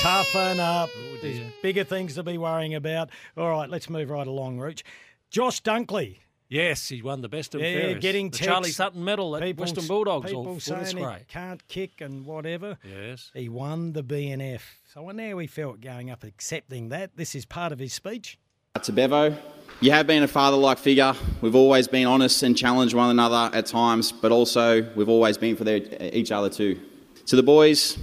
[0.00, 0.88] toughen up.
[0.96, 3.10] Oh, There's bigger things to be worrying about.
[3.36, 4.82] All right, let's move right along, Rooch.
[5.30, 6.18] Josh Dunkley.
[6.48, 8.00] Yes, he won the best of Yeah, fairest.
[8.00, 10.26] getting the Charlie Sutton medal at people Western Bulldogs.
[10.30, 12.76] People or saying he can't kick and whatever.
[12.82, 13.30] Yes.
[13.34, 14.62] He won the BNF.
[14.92, 17.16] So I wonder how he felt going up accepting that.
[17.16, 18.36] This is part of his speech.
[18.82, 19.36] To Bevo,
[19.80, 21.12] you have been a father like figure.
[21.40, 25.56] We've always been honest and challenged one another at times, but also we've always been
[25.56, 26.80] for their, each other too.
[27.26, 27.96] To the boys,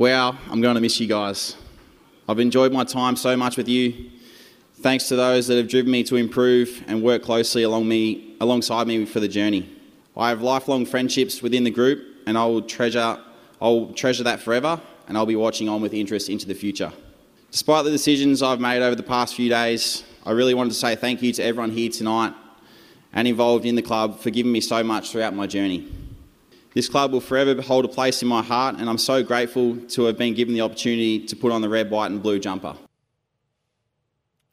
[0.00, 1.56] wow, I'm going to miss you guys.
[2.26, 4.10] I've enjoyed my time so much with you.
[4.76, 8.86] Thanks to those that have driven me to improve and work closely along me, alongside
[8.86, 9.68] me for the journey.
[10.16, 13.20] I have lifelong friendships within the group, and I will treasure,
[13.60, 16.94] I'll treasure that forever, and I'll be watching on with interest into the future.
[17.50, 20.96] Despite the decisions I've made over the past few days, I really wanted to say
[20.96, 22.32] thank you to everyone here tonight
[23.12, 25.99] and involved in the club for giving me so much throughout my journey.
[26.72, 30.04] This club will forever hold a place in my heart, and I'm so grateful to
[30.04, 32.76] have been given the opportunity to put on the red, white, and blue jumper.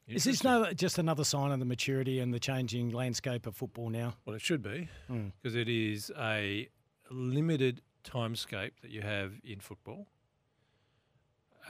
[0.08, 3.90] Is this no, just another sign of the maturity and the changing landscape of football
[3.90, 4.14] now?
[4.24, 5.32] Well, it should be Mm.
[5.40, 6.68] because it is a
[7.10, 10.08] limited timescape that you have in football.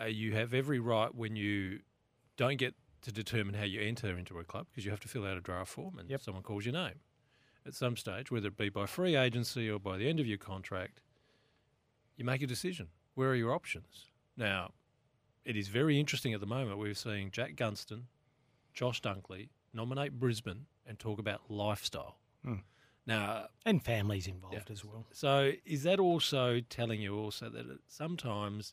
[0.01, 1.81] Uh, you have every right when you
[2.37, 5.27] don't get to determine how you enter into a club because you have to fill
[5.27, 7.01] out a draft form and someone calls your name.
[7.69, 10.39] At some stage, whether it be by free agency or by the end of your
[10.39, 11.03] contract,
[12.17, 12.89] you make a decision.
[13.15, 14.07] Where are your options?
[14.39, 14.73] Now,
[15.45, 16.79] it is very interesting at the moment.
[16.79, 18.05] We're seeing Jack Gunston,
[18.73, 22.17] Josh Dunkley nominate Brisbane and talk about lifestyle.
[22.43, 22.55] Hmm.
[23.07, 25.05] Now, And families involved as well.
[25.13, 28.73] so is that also telling you also that sometimes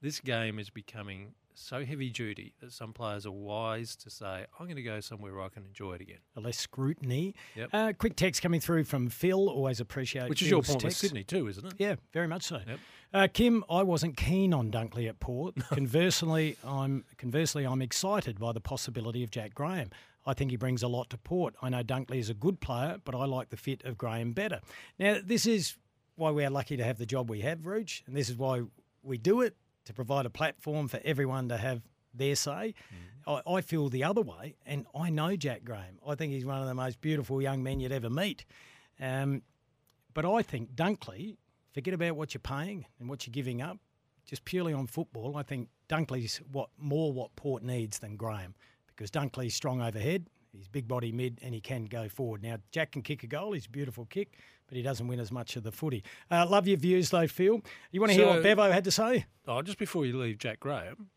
[0.00, 4.66] this game is becoming so heavy duty that some players are wise to say, "I'm
[4.66, 7.34] going to go somewhere where I can enjoy it again." A less scrutiny.
[7.56, 7.70] Yep.
[7.72, 9.48] Uh, quick text coming through from Phil.
[9.48, 10.96] Always appreciate Which is your point with.
[10.96, 11.74] Sydney too, isn't it?
[11.78, 12.60] Yeah, very much so.
[12.66, 12.78] Yep.
[13.12, 15.54] Uh, Kim, I wasn't keen on Dunkley at Port.
[15.70, 19.90] Conversely, I'm conversely I'm excited by the possibility of Jack Graham.
[20.26, 21.54] I think he brings a lot to Port.
[21.62, 24.60] I know Dunkley is a good player, but I like the fit of Graham better.
[24.98, 25.76] Now, this is
[26.16, 28.62] why we are lucky to have the job we have, Rooch, and this is why
[29.02, 29.56] we do it
[29.88, 31.80] to provide a platform for everyone to have
[32.14, 32.74] their say.
[33.26, 35.98] I, I feel the other way, and I know Jack Graham.
[36.06, 38.44] I think he's one of the most beautiful young men you'd ever meet.
[39.00, 39.42] Um,
[40.12, 41.36] but I think Dunkley,
[41.72, 43.78] forget about what you're paying and what you're giving up,
[44.26, 45.36] just purely on football.
[45.36, 48.54] I think Dunkley's what more what Port needs than Graham
[48.88, 50.26] because Dunkley's strong overhead.
[50.58, 52.42] He's big body mid and he can go forward.
[52.42, 53.52] Now, Jack can kick a goal.
[53.52, 56.02] He's a beautiful kick, but he doesn't win as much of the footy.
[56.30, 57.62] Uh, love your views, though, Phil.
[57.92, 59.26] You want to hear what Bevo had to say?
[59.46, 61.10] Oh, just before you leave, Jack Graham.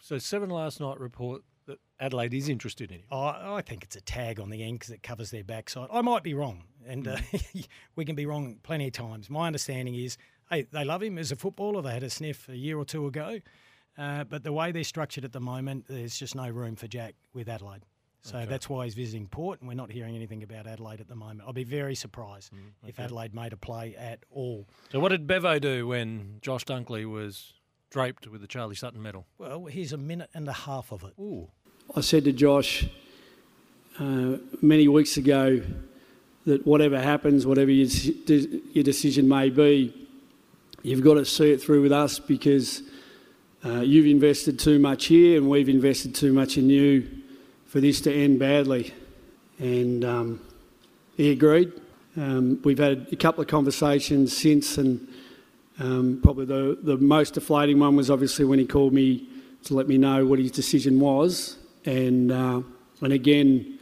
[0.00, 3.06] So Seven last night report that Adelaide is interested in him.
[3.10, 5.88] Oh, I think it's a tag on the end because it covers their backside.
[5.92, 7.18] I might be wrong, and uh,
[7.96, 9.30] we can be wrong plenty of times.
[9.30, 10.16] My understanding is,
[10.50, 11.82] hey, they love him as a footballer.
[11.82, 13.40] They had a sniff a year or two ago,
[13.96, 17.14] uh, but the way they're structured at the moment, there's just no room for Jack
[17.32, 17.84] with Adelaide.
[18.24, 18.46] So Okay.
[18.46, 21.42] that's why he's visiting Port, and we're not hearing anything about Adelaide at the moment.
[21.46, 22.52] I'd be very surprised
[22.86, 23.02] if okay.
[23.02, 24.68] Adelaide made a play at all.
[24.92, 27.54] So what did Bevo do when Josh Dunkley was
[27.90, 29.26] draped with the Charlie Sutton medal?
[29.38, 31.14] Well, here's a minute and a half of it.
[31.20, 31.48] Ooh.
[31.96, 32.86] I said to Josh
[33.98, 35.60] uh, many weeks ago
[36.46, 37.88] that whatever happens, whatever your,
[38.72, 39.92] your decision may be,
[40.82, 42.82] you've got to see it through with us because
[43.64, 47.08] uh, you've invested too much here and we've invested too much in you
[47.72, 48.92] for this to end badly.
[49.58, 50.40] And um,
[51.16, 51.72] he agreed.
[52.18, 55.08] Um, we've had a couple of conversations since, and
[55.80, 59.26] um, probably the, the most deflating one was obviously when he called me
[59.64, 61.56] to let me know what his decision was.
[61.86, 62.60] And, uh,
[63.00, 63.78] and again,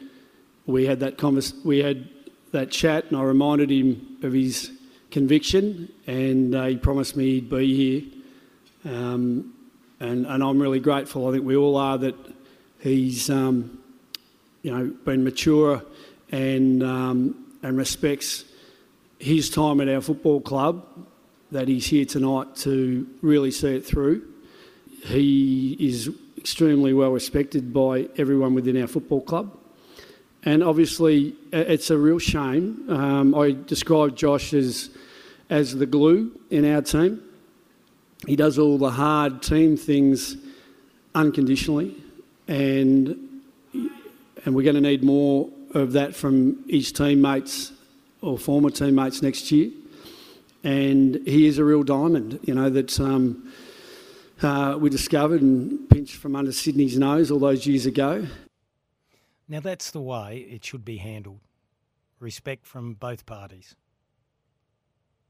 [0.66, 2.08] we had that convers- we had
[2.52, 4.70] that chat, and I reminded him of his
[5.10, 7.74] conviction, and uh, he promised me he'd be
[8.84, 8.94] here.
[8.94, 9.52] Um,
[9.98, 11.26] and, and I'm really grateful.
[11.26, 12.14] I think we all are that
[12.78, 13.78] he's, um,
[14.62, 15.82] you know, been mature
[16.30, 18.44] and um, and respects
[19.18, 20.86] his time at our football club.
[21.52, 24.22] That he's here tonight to really see it through.
[25.02, 29.56] He is extremely well respected by everyone within our football club.
[30.42, 32.88] And obviously, it's a real shame.
[32.88, 34.88] Um, I describe Josh as,
[35.50, 37.22] as the glue in our team.
[38.26, 40.36] He does all the hard team things
[41.14, 41.96] unconditionally,
[42.48, 43.29] and,
[44.44, 47.72] and we're going to need more of that from his teammates
[48.20, 49.70] or former teammates next year.
[50.62, 53.52] And he is a real diamond, you know, that um,
[54.42, 58.26] uh, we discovered and pinched from under Sydney's nose all those years ago.
[59.48, 61.40] Now, that's the way it should be handled
[62.20, 63.74] respect from both parties.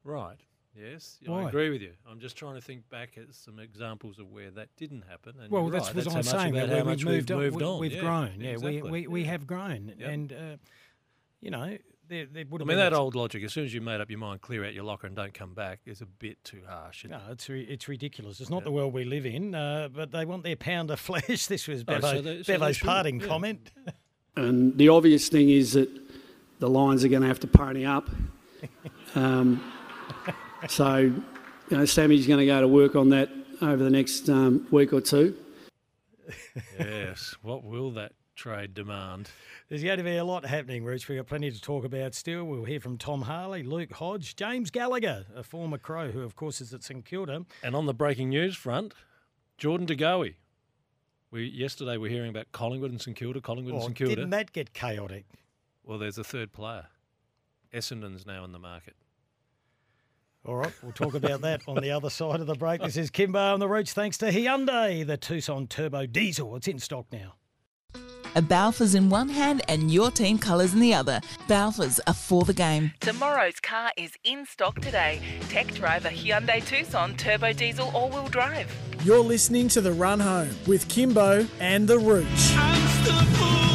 [0.05, 0.39] Right.
[0.79, 1.43] Yes, Why?
[1.45, 1.93] I agree with you.
[2.09, 5.35] I'm just trying to think back at some examples of where that didn't happen.
[5.43, 5.97] And Well, that's right.
[5.97, 6.57] what that's I'm how saying.
[6.57, 7.39] about That how we- much we've moved, on.
[7.41, 7.81] moved we- on.
[7.81, 8.41] We've Yeah, grown.
[8.41, 8.83] Yeah, exactly.
[8.83, 9.27] we, we, we Yeah.
[9.29, 9.93] have grown.
[9.99, 10.09] Yep.
[10.09, 10.57] And, uh,
[11.41, 11.77] you know,
[12.09, 14.11] there, there would I mean, been that old logic, as soon as you made up
[14.11, 17.05] your mind, clear out your locker and don't come back, is a bit too harsh.
[17.05, 17.33] No, it?
[17.33, 18.41] it's re- it's ridiculous.
[18.41, 21.47] It's not the world we live in, uh, but they want their pound of flesh.
[21.47, 23.27] This was Oh, so they- so Bevo's parting yeah.
[23.27, 23.73] comment.
[24.37, 25.89] And the obvious thing is that
[26.61, 28.09] the Lions are going to have to pony up.
[29.17, 29.61] Um,
[30.69, 31.23] so, you
[31.71, 33.31] know, Sammy's going to go to work on that
[33.63, 35.37] over the next um, week or two.
[36.79, 37.35] yes.
[37.43, 39.31] What will that trade demand?
[39.69, 41.09] There's going to be a lot happening, Rich.
[41.09, 42.45] We've got plenty to talk about still.
[42.45, 46.61] We'll hear from Tom Harley, Luke Hodge, James Gallagher, a former Crow who, of course,
[46.61, 47.45] is at St Kilda.
[47.63, 48.95] And on the breaking news front,
[49.59, 50.35] Jordan De Goey.
[51.31, 54.17] We yesterday we were hearing about Collingwood and St Kilda, Collingwood and Oh, St Kilda.
[54.17, 55.27] didn't that get chaotic?
[55.85, 56.87] Well, there's a third player.
[57.73, 58.97] Essendon's now in the market.
[60.47, 62.81] All right, we'll talk about that on the other side of the break.
[62.81, 66.57] This is Kimbo on the Rooch, thanks to Hyundai, the Tucson Turbo Diesel.
[66.57, 67.35] It's in stock now.
[68.37, 71.21] A Balfours in one hand and your team colours in the other.
[71.47, 72.93] Balfours are for the game.
[73.01, 75.21] Tomorrow's car is in stock today.
[75.49, 78.73] Tech driver Hyundai Tucson turbo diesel all-wheel drive.
[79.05, 83.70] You're listening to The Run Home with Kimbo and The Rooch.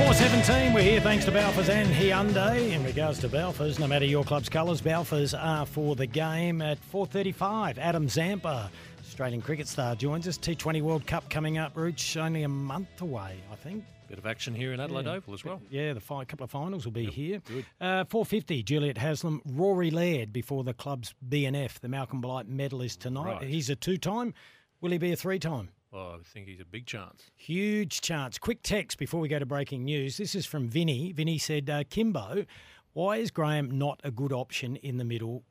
[0.00, 2.72] 417, we're here thanks to Balfours and Hyundai.
[2.72, 6.78] In regards to Balfours, no matter your club's colours, Balfours are for the game at
[6.90, 7.76] 4.35.
[7.76, 10.38] Adam Zampa, Australian cricket star, joins us.
[10.38, 13.84] T20 World Cup coming up, Rooch, only a month away, I think.
[14.08, 15.12] Bit of action here in Adelaide Yeah.
[15.12, 15.60] Oval as well.
[15.68, 17.40] Yeah, the fi- couple of finals will be here.
[17.44, 17.66] good.
[17.78, 23.40] Uh, 450, Juliet Haslam, Rory Laird before the club's BNF, the Malcolm Blight medalist tonight.
[23.40, 23.42] Right.
[23.42, 24.32] He's a two-time.
[24.80, 25.68] Will he be a three-time?
[25.92, 27.30] Well, I think he's a big chance.
[27.36, 28.38] Huge chance.
[28.38, 30.16] Quick text before we go to breaking news.
[30.16, 31.12] This is from Vinny.
[31.12, 32.44] Vinny said, uh, Kimbo,
[32.92, 35.42] why is Graham not a good option in the middle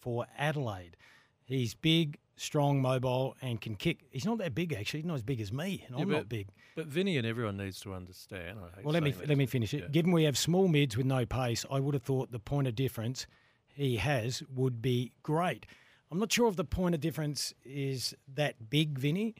[0.00, 0.96] for Adelaide?
[1.44, 4.04] He's big, strong, mobile, and can kick.
[4.10, 5.00] He's not that big, actually.
[5.00, 6.48] He's not as big as me, and Yeah, I'm but, not big.
[6.76, 8.58] But Vinny and everyone needs to understand.
[8.84, 9.80] Well, let me this, let me finish it.
[9.82, 9.88] yeah.
[9.88, 12.76] Given we have small mids with no pace, I would have thought the point of
[12.76, 13.26] difference
[13.74, 15.66] he has would be great.
[16.10, 19.34] I'm not sure if the point of difference is that big, Vinny.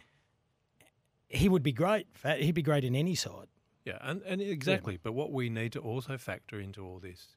[1.33, 2.07] He would be great.
[2.38, 3.49] He'd be great in any side.
[3.85, 4.99] Yeah, and, and exactly.
[5.03, 7.37] But what we need to also factor into all this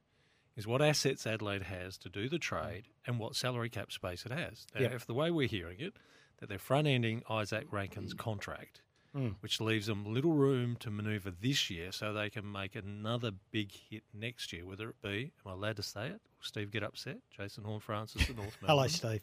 [0.55, 4.31] is what assets Adelaide has to do the trade and what salary cap space it
[4.31, 4.65] has.
[4.75, 4.93] Now, Yep.
[4.93, 5.93] if the way we're hearing it,
[6.37, 8.81] that they're front ending Izak Rankine's contract,
[9.15, 9.35] Mm.
[9.39, 13.71] which leaves them little room to manoeuvre this year so they can make another big
[13.71, 16.11] hit next year, whether it be, am I allowed to say it?
[16.37, 17.19] Will Steve get upset?
[17.31, 19.21] Jason Horne-Francis at North Hello, Steve.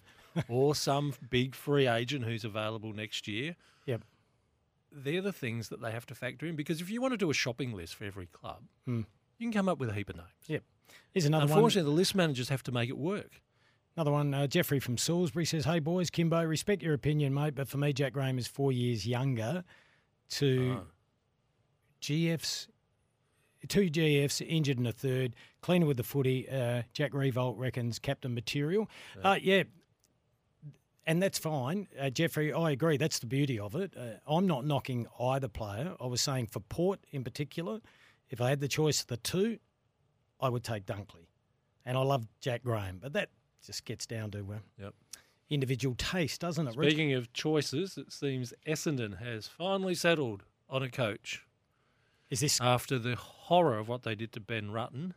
[0.48, 3.54] or some big free agent who's available next year.
[3.84, 4.02] Yep.
[4.94, 7.30] They're the things that they have to factor in because if you want to do
[7.30, 9.02] a shopping list for every club, Hmm.
[9.38, 10.28] you can come up with a heap of names.
[10.46, 10.62] Yep.
[11.12, 11.52] Here's another one.
[11.58, 13.40] Unfortunately, the list managers have to make it work.
[13.96, 17.68] Another one, uh, Jeffrey from Salisbury says, Hey boys, Kimbo, respect your opinion, mate, but
[17.68, 19.64] for me, Jack Graham is four years younger
[20.30, 20.84] to Ah.
[22.00, 22.68] GFs,
[23.68, 26.48] two GFs, injured in a third, cleaner with the footy.
[26.48, 28.88] Uh, Jack Riewoldt reckons captain material.
[29.22, 29.64] Uh, yeah,
[31.06, 32.52] and that's fine, uh, Jeffrey.
[32.52, 32.96] I agree.
[32.96, 33.94] That's the beauty of it.
[33.96, 35.94] Uh, I'm not knocking either player.
[36.00, 37.80] I was saying for Port in particular,
[38.30, 39.58] if I had the choice of the two,
[40.40, 41.26] I would take Dunkley,
[41.84, 42.98] and I love Jack Graham.
[43.00, 43.28] But that
[43.64, 44.94] just gets down to uh, Yep.
[45.50, 46.72] individual taste, doesn't it?
[46.74, 51.44] Speaking of choices, it seems Essendon has finally settled on a coach.
[52.30, 55.12] Is this after the horror of what they did to Ben Rutten?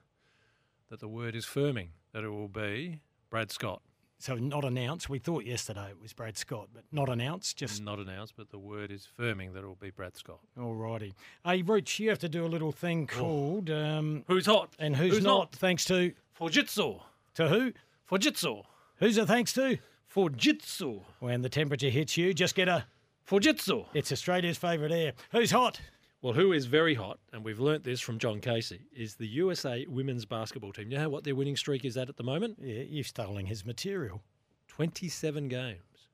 [0.89, 3.81] That the word is firming that it will be Brad Scott.
[4.17, 5.09] So not announced.
[5.09, 7.57] We thought yesterday it was Brad Scott, but not announced.
[7.57, 10.39] Just not announced, but the word is firming that it will be Brad Scott.
[10.57, 11.13] Alrighty.
[11.43, 15.15] Hey, Rich, you have to do a little thing called um, Who's hot and who's,
[15.15, 15.55] Who's not, not?
[15.55, 17.01] Thanks to Fujitsu.
[17.35, 17.73] To who?
[18.09, 18.63] Fujitsu.
[18.97, 19.77] Who's it thanks to?
[20.13, 21.01] Fujitsu.
[21.19, 22.85] When the temperature hits you, just get a
[23.29, 23.85] Fujitsu.
[23.93, 25.13] It's Australia's favourite air.
[25.31, 25.81] Who's hot?
[26.25, 29.85] Well, who is very hot, and we've learnt this from John Casey, is the USA
[29.87, 30.89] women's basketball team.
[30.89, 32.57] You know what their winning streak is at at the moment?
[32.59, 34.23] Yeah, you've stolen his material.
[34.67, 36.07] 27 games.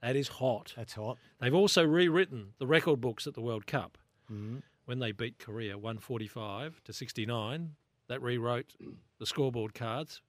[0.00, 0.72] That is hot.
[0.74, 1.18] That's hot.
[1.38, 3.98] They've also rewritten the record books at the World Cup.
[4.30, 4.62] Mhm.
[4.86, 7.76] When they beat Korea 145 to 69,
[8.06, 8.74] that rewrote
[9.18, 10.22] the scoreboard cards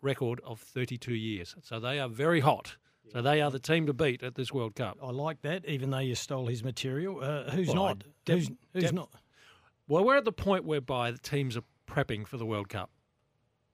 [0.00, 1.54] record of 32 years.
[1.62, 2.76] So they are very hot.
[3.12, 4.98] So they are the team to beat at this World Cup.
[5.00, 7.20] I like that, even though you stole his material.
[7.22, 8.04] Uh, who's Well, not?
[8.26, 9.10] Def- who's who's def- not?
[9.88, 12.90] Well, we're at the point whereby the teams are prepping for the World Cup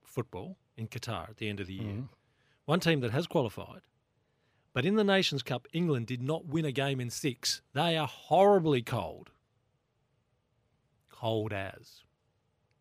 [0.05, 1.93] football in Qatar at the end of the year.
[1.93, 2.09] Mhm.
[2.65, 3.81] One team that has qualified,
[4.71, 7.61] but in the Nations Cup, England did not win a game in six.
[7.73, 9.31] They are horribly cold.
[11.09, 12.03] Cold as.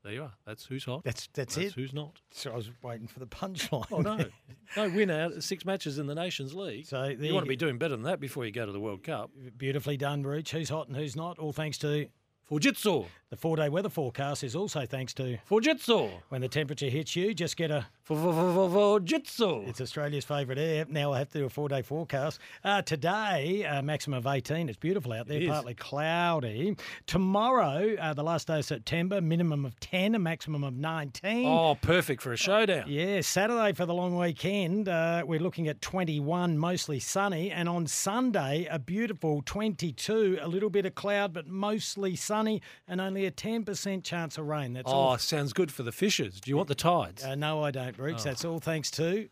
[0.02, 0.32] There you are.
[0.44, 1.04] That's who's hot.
[1.04, 1.74] That's that's, it.
[1.74, 2.20] Who's not.
[2.32, 3.86] So I was waiting for the oh, punchline.
[3.92, 4.24] Oh no,
[4.76, 6.86] no win out six matches in the Nations League.
[6.86, 8.80] So you you want to be doing better than that before you go to the
[8.80, 9.30] World Cup.
[9.56, 10.50] Beautifully done, Rich.
[10.50, 11.38] Who's hot and who's not?
[11.38, 12.08] All thanks to
[12.50, 13.06] Fujitsu.
[13.32, 16.10] The four-day weather forecast is also thanks to Fujitsu.
[16.28, 19.66] When the temperature hits you, just get a Fujitsu.
[19.66, 20.84] It's Australia's favourite air.
[20.86, 22.38] Now I have to do a four-day forecast.
[22.62, 24.68] Uh, today, uh, maximum of 18.
[24.68, 25.48] It's beautiful out there, It is.
[25.48, 26.76] partly cloudy.
[27.06, 31.46] Tomorrow, uh, the last day of September, minimum of 10, a maximum of 19.
[31.46, 32.84] Oh, perfect for a showdown.
[32.86, 37.50] Yeah, Saturday for the long weekend, uh, we're looking at 21, mostly sunny.
[37.50, 43.00] And on Sunday, a beautiful 22, a little bit of cloud, but mostly sunny, and
[43.00, 44.72] only a 10% chance of rain.
[44.72, 45.18] That's oh, all.
[45.18, 46.40] sounds good for the Fishers.
[46.40, 47.24] Do you want the tides?
[47.24, 48.18] Uh, no, I don't, Rich.
[48.20, 48.24] Oh.
[48.24, 49.28] That's all thanks to.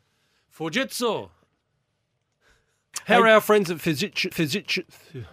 [0.56, 1.30] Fujitsu.
[3.04, 4.30] How are our friends at Fujitsu?
[4.30, 5.24] Fujitsu?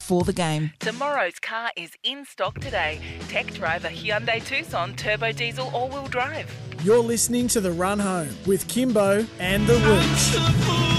[0.00, 0.72] For the game.
[0.78, 3.00] Tomorrow's car is in stock today.
[3.28, 6.48] Tech driver Hyundai Tucson turbo diesel all-wheel drive.
[6.84, 10.95] You're listening to The Run Home with Kimbo and the Rooch.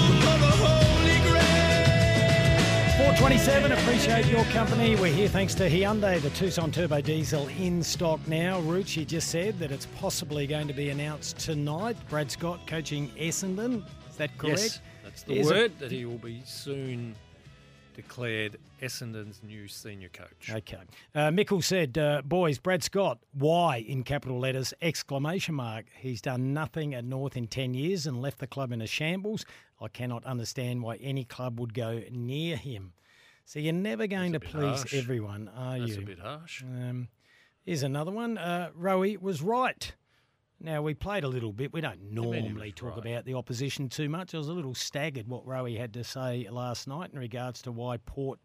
[3.18, 4.96] 427, appreciate your company.
[4.96, 8.62] We're here thanks to Hyundai, the Tucson Turbo Diesel in stock now.
[8.62, 11.98] Rucci just said that it's possibly going to be announced tonight.
[12.10, 13.84] Brad Scott coaching Essendon.
[14.08, 14.60] Is that correct?
[14.60, 17.16] Yes, that's the a- word that he will be soon
[17.96, 20.52] declared Essendon's new senior coach.
[20.52, 20.78] Okay.
[21.16, 25.86] Uh, Mickle said, uh, boys, Brad Scott, why in capital letters, exclamation mark.
[25.98, 29.44] He's done nothing at North in 10 years and left the club in a shambles.
[29.82, 32.94] I cannot understand why any club would go near him.
[33.48, 34.94] So you're never going to please harsh.
[34.94, 36.02] everyone, are That's you?
[36.02, 36.64] a bit harsh.
[36.64, 37.08] Um,
[37.64, 38.38] here's another one.
[38.38, 39.96] Uh, Rowie was right.
[40.60, 41.72] Now, we played a little bit.
[41.72, 43.06] We don't normally talk right?
[43.06, 44.36] about the opposition too much.
[44.36, 47.72] I was a little staggered what Rowie had to say last night in regards to
[47.72, 48.40] why Port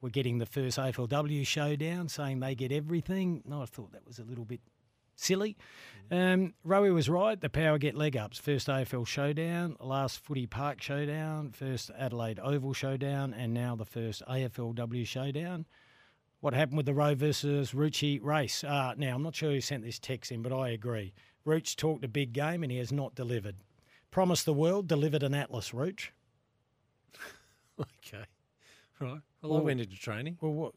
[0.00, 3.40] were getting the first AFLW showdown, saying they get everything.
[3.46, 4.62] No, I thought that was a little bit
[5.16, 5.56] silly.
[6.10, 7.40] Um, Rowie was right.
[7.40, 8.38] The Power get leg ups.
[8.38, 14.22] First AFL showdown, last Footy Park showdown, first Adelaide Oval showdown, and now the first
[14.28, 15.66] AFLW showdown.
[16.40, 18.62] What happened with the Rowe versus Rucci race?
[18.62, 21.14] Uh, now, I'm not sure who sent this text in, but I agree.
[21.46, 23.56] Rooch talked a big game and he has not delivered.
[24.10, 26.12] Promised the world, delivered an Atlas, Rooch.
[27.80, 28.24] Okay.
[29.00, 29.18] Right.
[29.42, 30.38] Well, I went into training.
[30.40, 30.74] Well, what?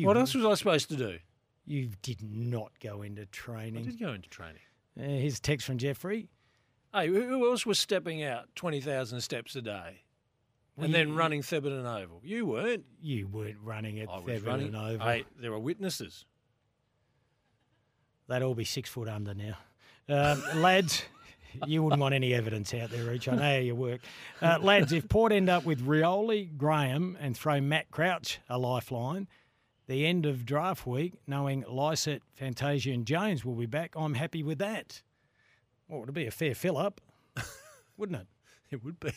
[0.00, 1.18] what else was I supposed to do?
[1.66, 3.82] You did not go into training.
[3.82, 4.62] I did go into training.
[4.98, 6.28] Uh, here's a text from Jeffrey.
[6.94, 10.02] Hey, who else was stepping out 20,000 steps a day?
[10.76, 12.20] Well, and then you- running Thebarton Oval?
[12.24, 12.84] You weren't.
[13.02, 14.74] You weren't running at I was Thebarton running.
[14.74, 15.06] Oval.
[15.06, 16.24] Hey, there are witnesses.
[18.28, 19.56] They'd all be six foot under now.
[20.08, 21.02] Um, lads,
[21.66, 23.28] you wouldn't want any evidence out there, Reach.
[23.28, 24.00] I know how you work.
[24.42, 29.28] Uh, lads, if Port end up with Rioli, Graham, and throw Matt Crouch a lifeline,
[29.86, 34.42] the end of draft week, knowing Lycett, Fantasia, and Jones will be back, I'm happy
[34.42, 35.02] with that.
[35.88, 37.00] Well, it'd be a fair fill up,
[37.96, 38.26] wouldn't it?
[38.70, 39.12] It would be.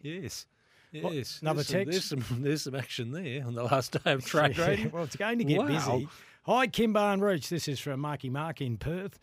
[0.00, 0.46] Yes.
[0.92, 1.40] Yes.
[1.42, 1.90] another there's some, text?
[1.90, 4.90] There's some, the's some action there on the last day of track Yeah, rating.
[4.90, 5.66] well, it's going to get Wow.
[5.66, 6.08] busy.
[6.44, 7.50] Hi, Kimbar and Roach.
[7.50, 9.18] This is from Marky Mark in Perth.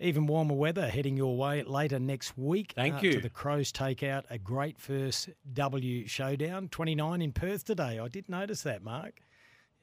[0.00, 2.74] Even warmer weather heading your way later next week.
[2.76, 3.20] Uh, Thank after you.
[3.20, 6.66] The Crows take out a great first W showdown.
[6.68, 8.00] 29 in Perth today.
[8.00, 9.20] I did notice that, Mark.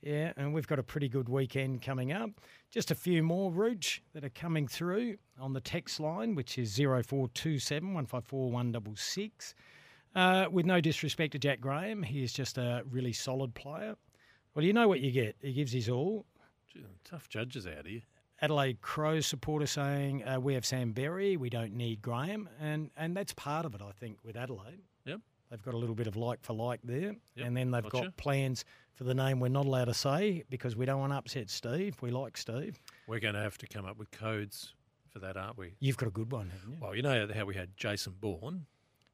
[0.01, 2.31] Yeah, and we've got a pretty good weekend coming up.
[2.71, 6.75] Just a few more, Rooch, that are coming through on the text line, which is
[6.75, 9.53] 0427 154 166.
[10.15, 13.95] Uh, with no disrespect to Jack Graham, he is just a really solid player.
[14.55, 15.35] Well, you know what you get.
[15.41, 16.25] He gives his all.
[16.73, 18.01] Gee, Tough judges out here.
[18.41, 23.15] Adelaide Crows supporter saying uh, we have Sam Berry, we don't need Graham, and and
[23.15, 24.81] that's part of it, I think, with Adelaide.
[25.05, 25.19] Yep.
[25.51, 28.05] They've got a little bit of like for like there, Yep, and then they've gotcha.
[28.05, 31.17] got plans for the name we're not allowed to say because we don't want to
[31.17, 31.95] upset Steve.
[32.01, 32.79] We like Steve.
[33.07, 34.73] We're going to have to come up with codes
[35.09, 35.73] for that, aren't we?
[35.79, 36.77] You've got a good one, haven't you?
[36.81, 38.65] Well, you know how we had Jason Bourne,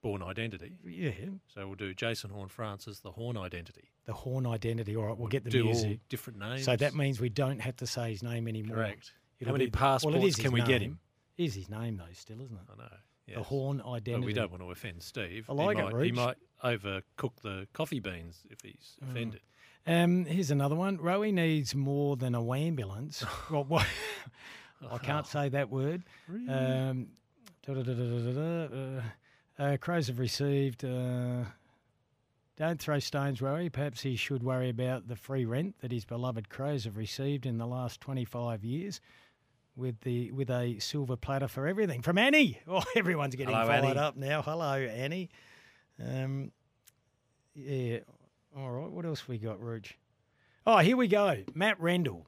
[0.01, 0.77] Bourne Identity.
[0.85, 1.11] Yeah.
[1.47, 3.89] So we'll do Jason Horne-Francis, the Horn Identity.
[4.05, 4.95] The Horn identity.
[4.95, 5.99] All right, we'll get the do all music.
[6.09, 6.63] different names.
[6.63, 8.77] So that means we don't have to say his name anymore.
[8.77, 9.11] Correct.
[9.39, 10.99] It'll How many be- well, it passports can we get him?
[11.37, 12.61] It Is his name though still, isn't it?
[12.73, 12.89] I know.
[13.27, 13.45] The yes.
[13.45, 14.25] Horn But identity.
[14.27, 15.45] we don't want to offend Steve.
[15.49, 19.37] I like he it, might, He might overcook the coffee beans if he's Mm.
[19.87, 20.97] Um, here's another one.
[20.97, 23.23] Rowie needs more than a ambulance.
[23.51, 23.87] well, what?
[24.91, 26.03] I can't say that word.
[26.29, 27.07] Um,
[27.65, 29.01] da-da-da-da-da-da, uh,
[29.63, 30.83] uh, Crows have received.
[30.83, 31.45] Uh,
[32.57, 33.71] don't throw stones, Rowie.
[33.71, 37.57] Perhaps he should worry about the free rent that his beloved Crows have received in
[37.57, 38.99] the last 25 years.
[39.75, 42.59] With the with a silver platter for everything from Annie.
[42.67, 43.99] Oh, everyone's getting Hello, fired Annie.
[43.99, 44.41] up now.
[44.41, 45.29] Hello, Annie.
[46.03, 46.51] Um,
[47.53, 47.99] yeah.
[48.55, 48.89] All right.
[48.91, 49.91] What else we got, Rouge?
[50.65, 51.43] Oh, here we go.
[51.53, 52.27] Matt Rendell.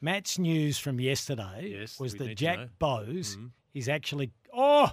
[0.00, 2.68] Matt's news from yesterday Yes, was that Jack.
[2.78, 3.50] Bowes Mhm.
[3.74, 4.30] is actually.
[4.52, 4.92] Oh,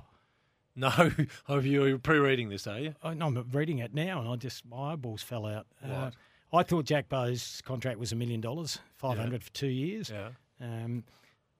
[0.75, 0.91] No,
[1.49, 2.95] oh, you're pre-reading this, are you?
[3.03, 5.67] I, no, I'm reading it now, and I just my eyeballs fell out.
[5.85, 6.09] Uh?
[6.51, 10.09] I thought Jack Bowes' contract was a million dollars, five hundred for two years.
[10.09, 10.29] Yeah.
[10.59, 11.03] Um,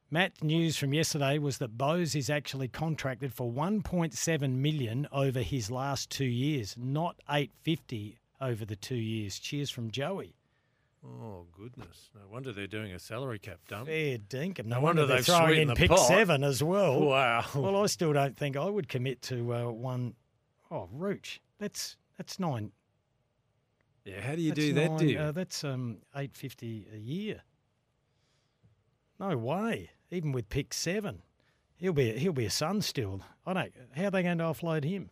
[0.10, 5.72] Matt news from yesterday was that Bowes is actually contracted for 1.7 million over his
[5.72, 9.40] last two years, not 850 over the two years.
[9.40, 10.36] Cheers from Joey.
[11.06, 12.10] Oh goodness!
[12.16, 13.88] No wonder they're doing a salary cap dump.
[13.88, 14.66] Fair dinkum.
[14.66, 16.08] No, No wonder, wonder they're throwing in pick pot.
[16.08, 17.02] seven as well.
[17.02, 17.46] Wow.
[17.56, 20.14] Well, I still don't think I would commit to uh, one.
[20.72, 21.42] Oh, Rooch.
[21.60, 22.72] That's that's nine.
[24.06, 25.22] Yeah, how do you do that, dear?
[25.22, 27.42] Uh, that's um eight fifty a year.
[29.20, 29.90] No way.
[30.12, 31.22] Even with pick seven,
[31.76, 33.22] he'll be he'll be a son still.
[33.46, 33.74] I don't.
[33.96, 35.10] How are they going to offload him?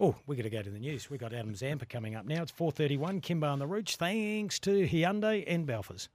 [0.00, 1.10] Oh, we got to go to the news.
[1.10, 2.42] We've got Adam Zampa coming up now.
[2.42, 3.20] It's four thirty-one.
[3.20, 3.96] Kimbo on the Rooch.
[3.96, 6.08] Thanks to Hyundai and Balfours.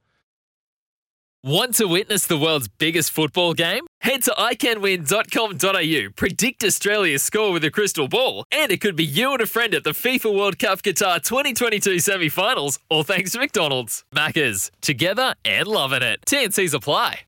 [1.42, 3.82] Want to witness the world's biggest football game?
[4.00, 9.32] Head to iCanWin.com.au, predict Australia's score with a crystal ball, and it could be you
[9.32, 13.38] and a friend at the FIFA World Cup Qatar 2022 semi finals, all thanks to
[13.38, 14.04] McDonald's.
[14.14, 16.20] Maccas, together and loving it.
[16.26, 17.20] TNCs apply.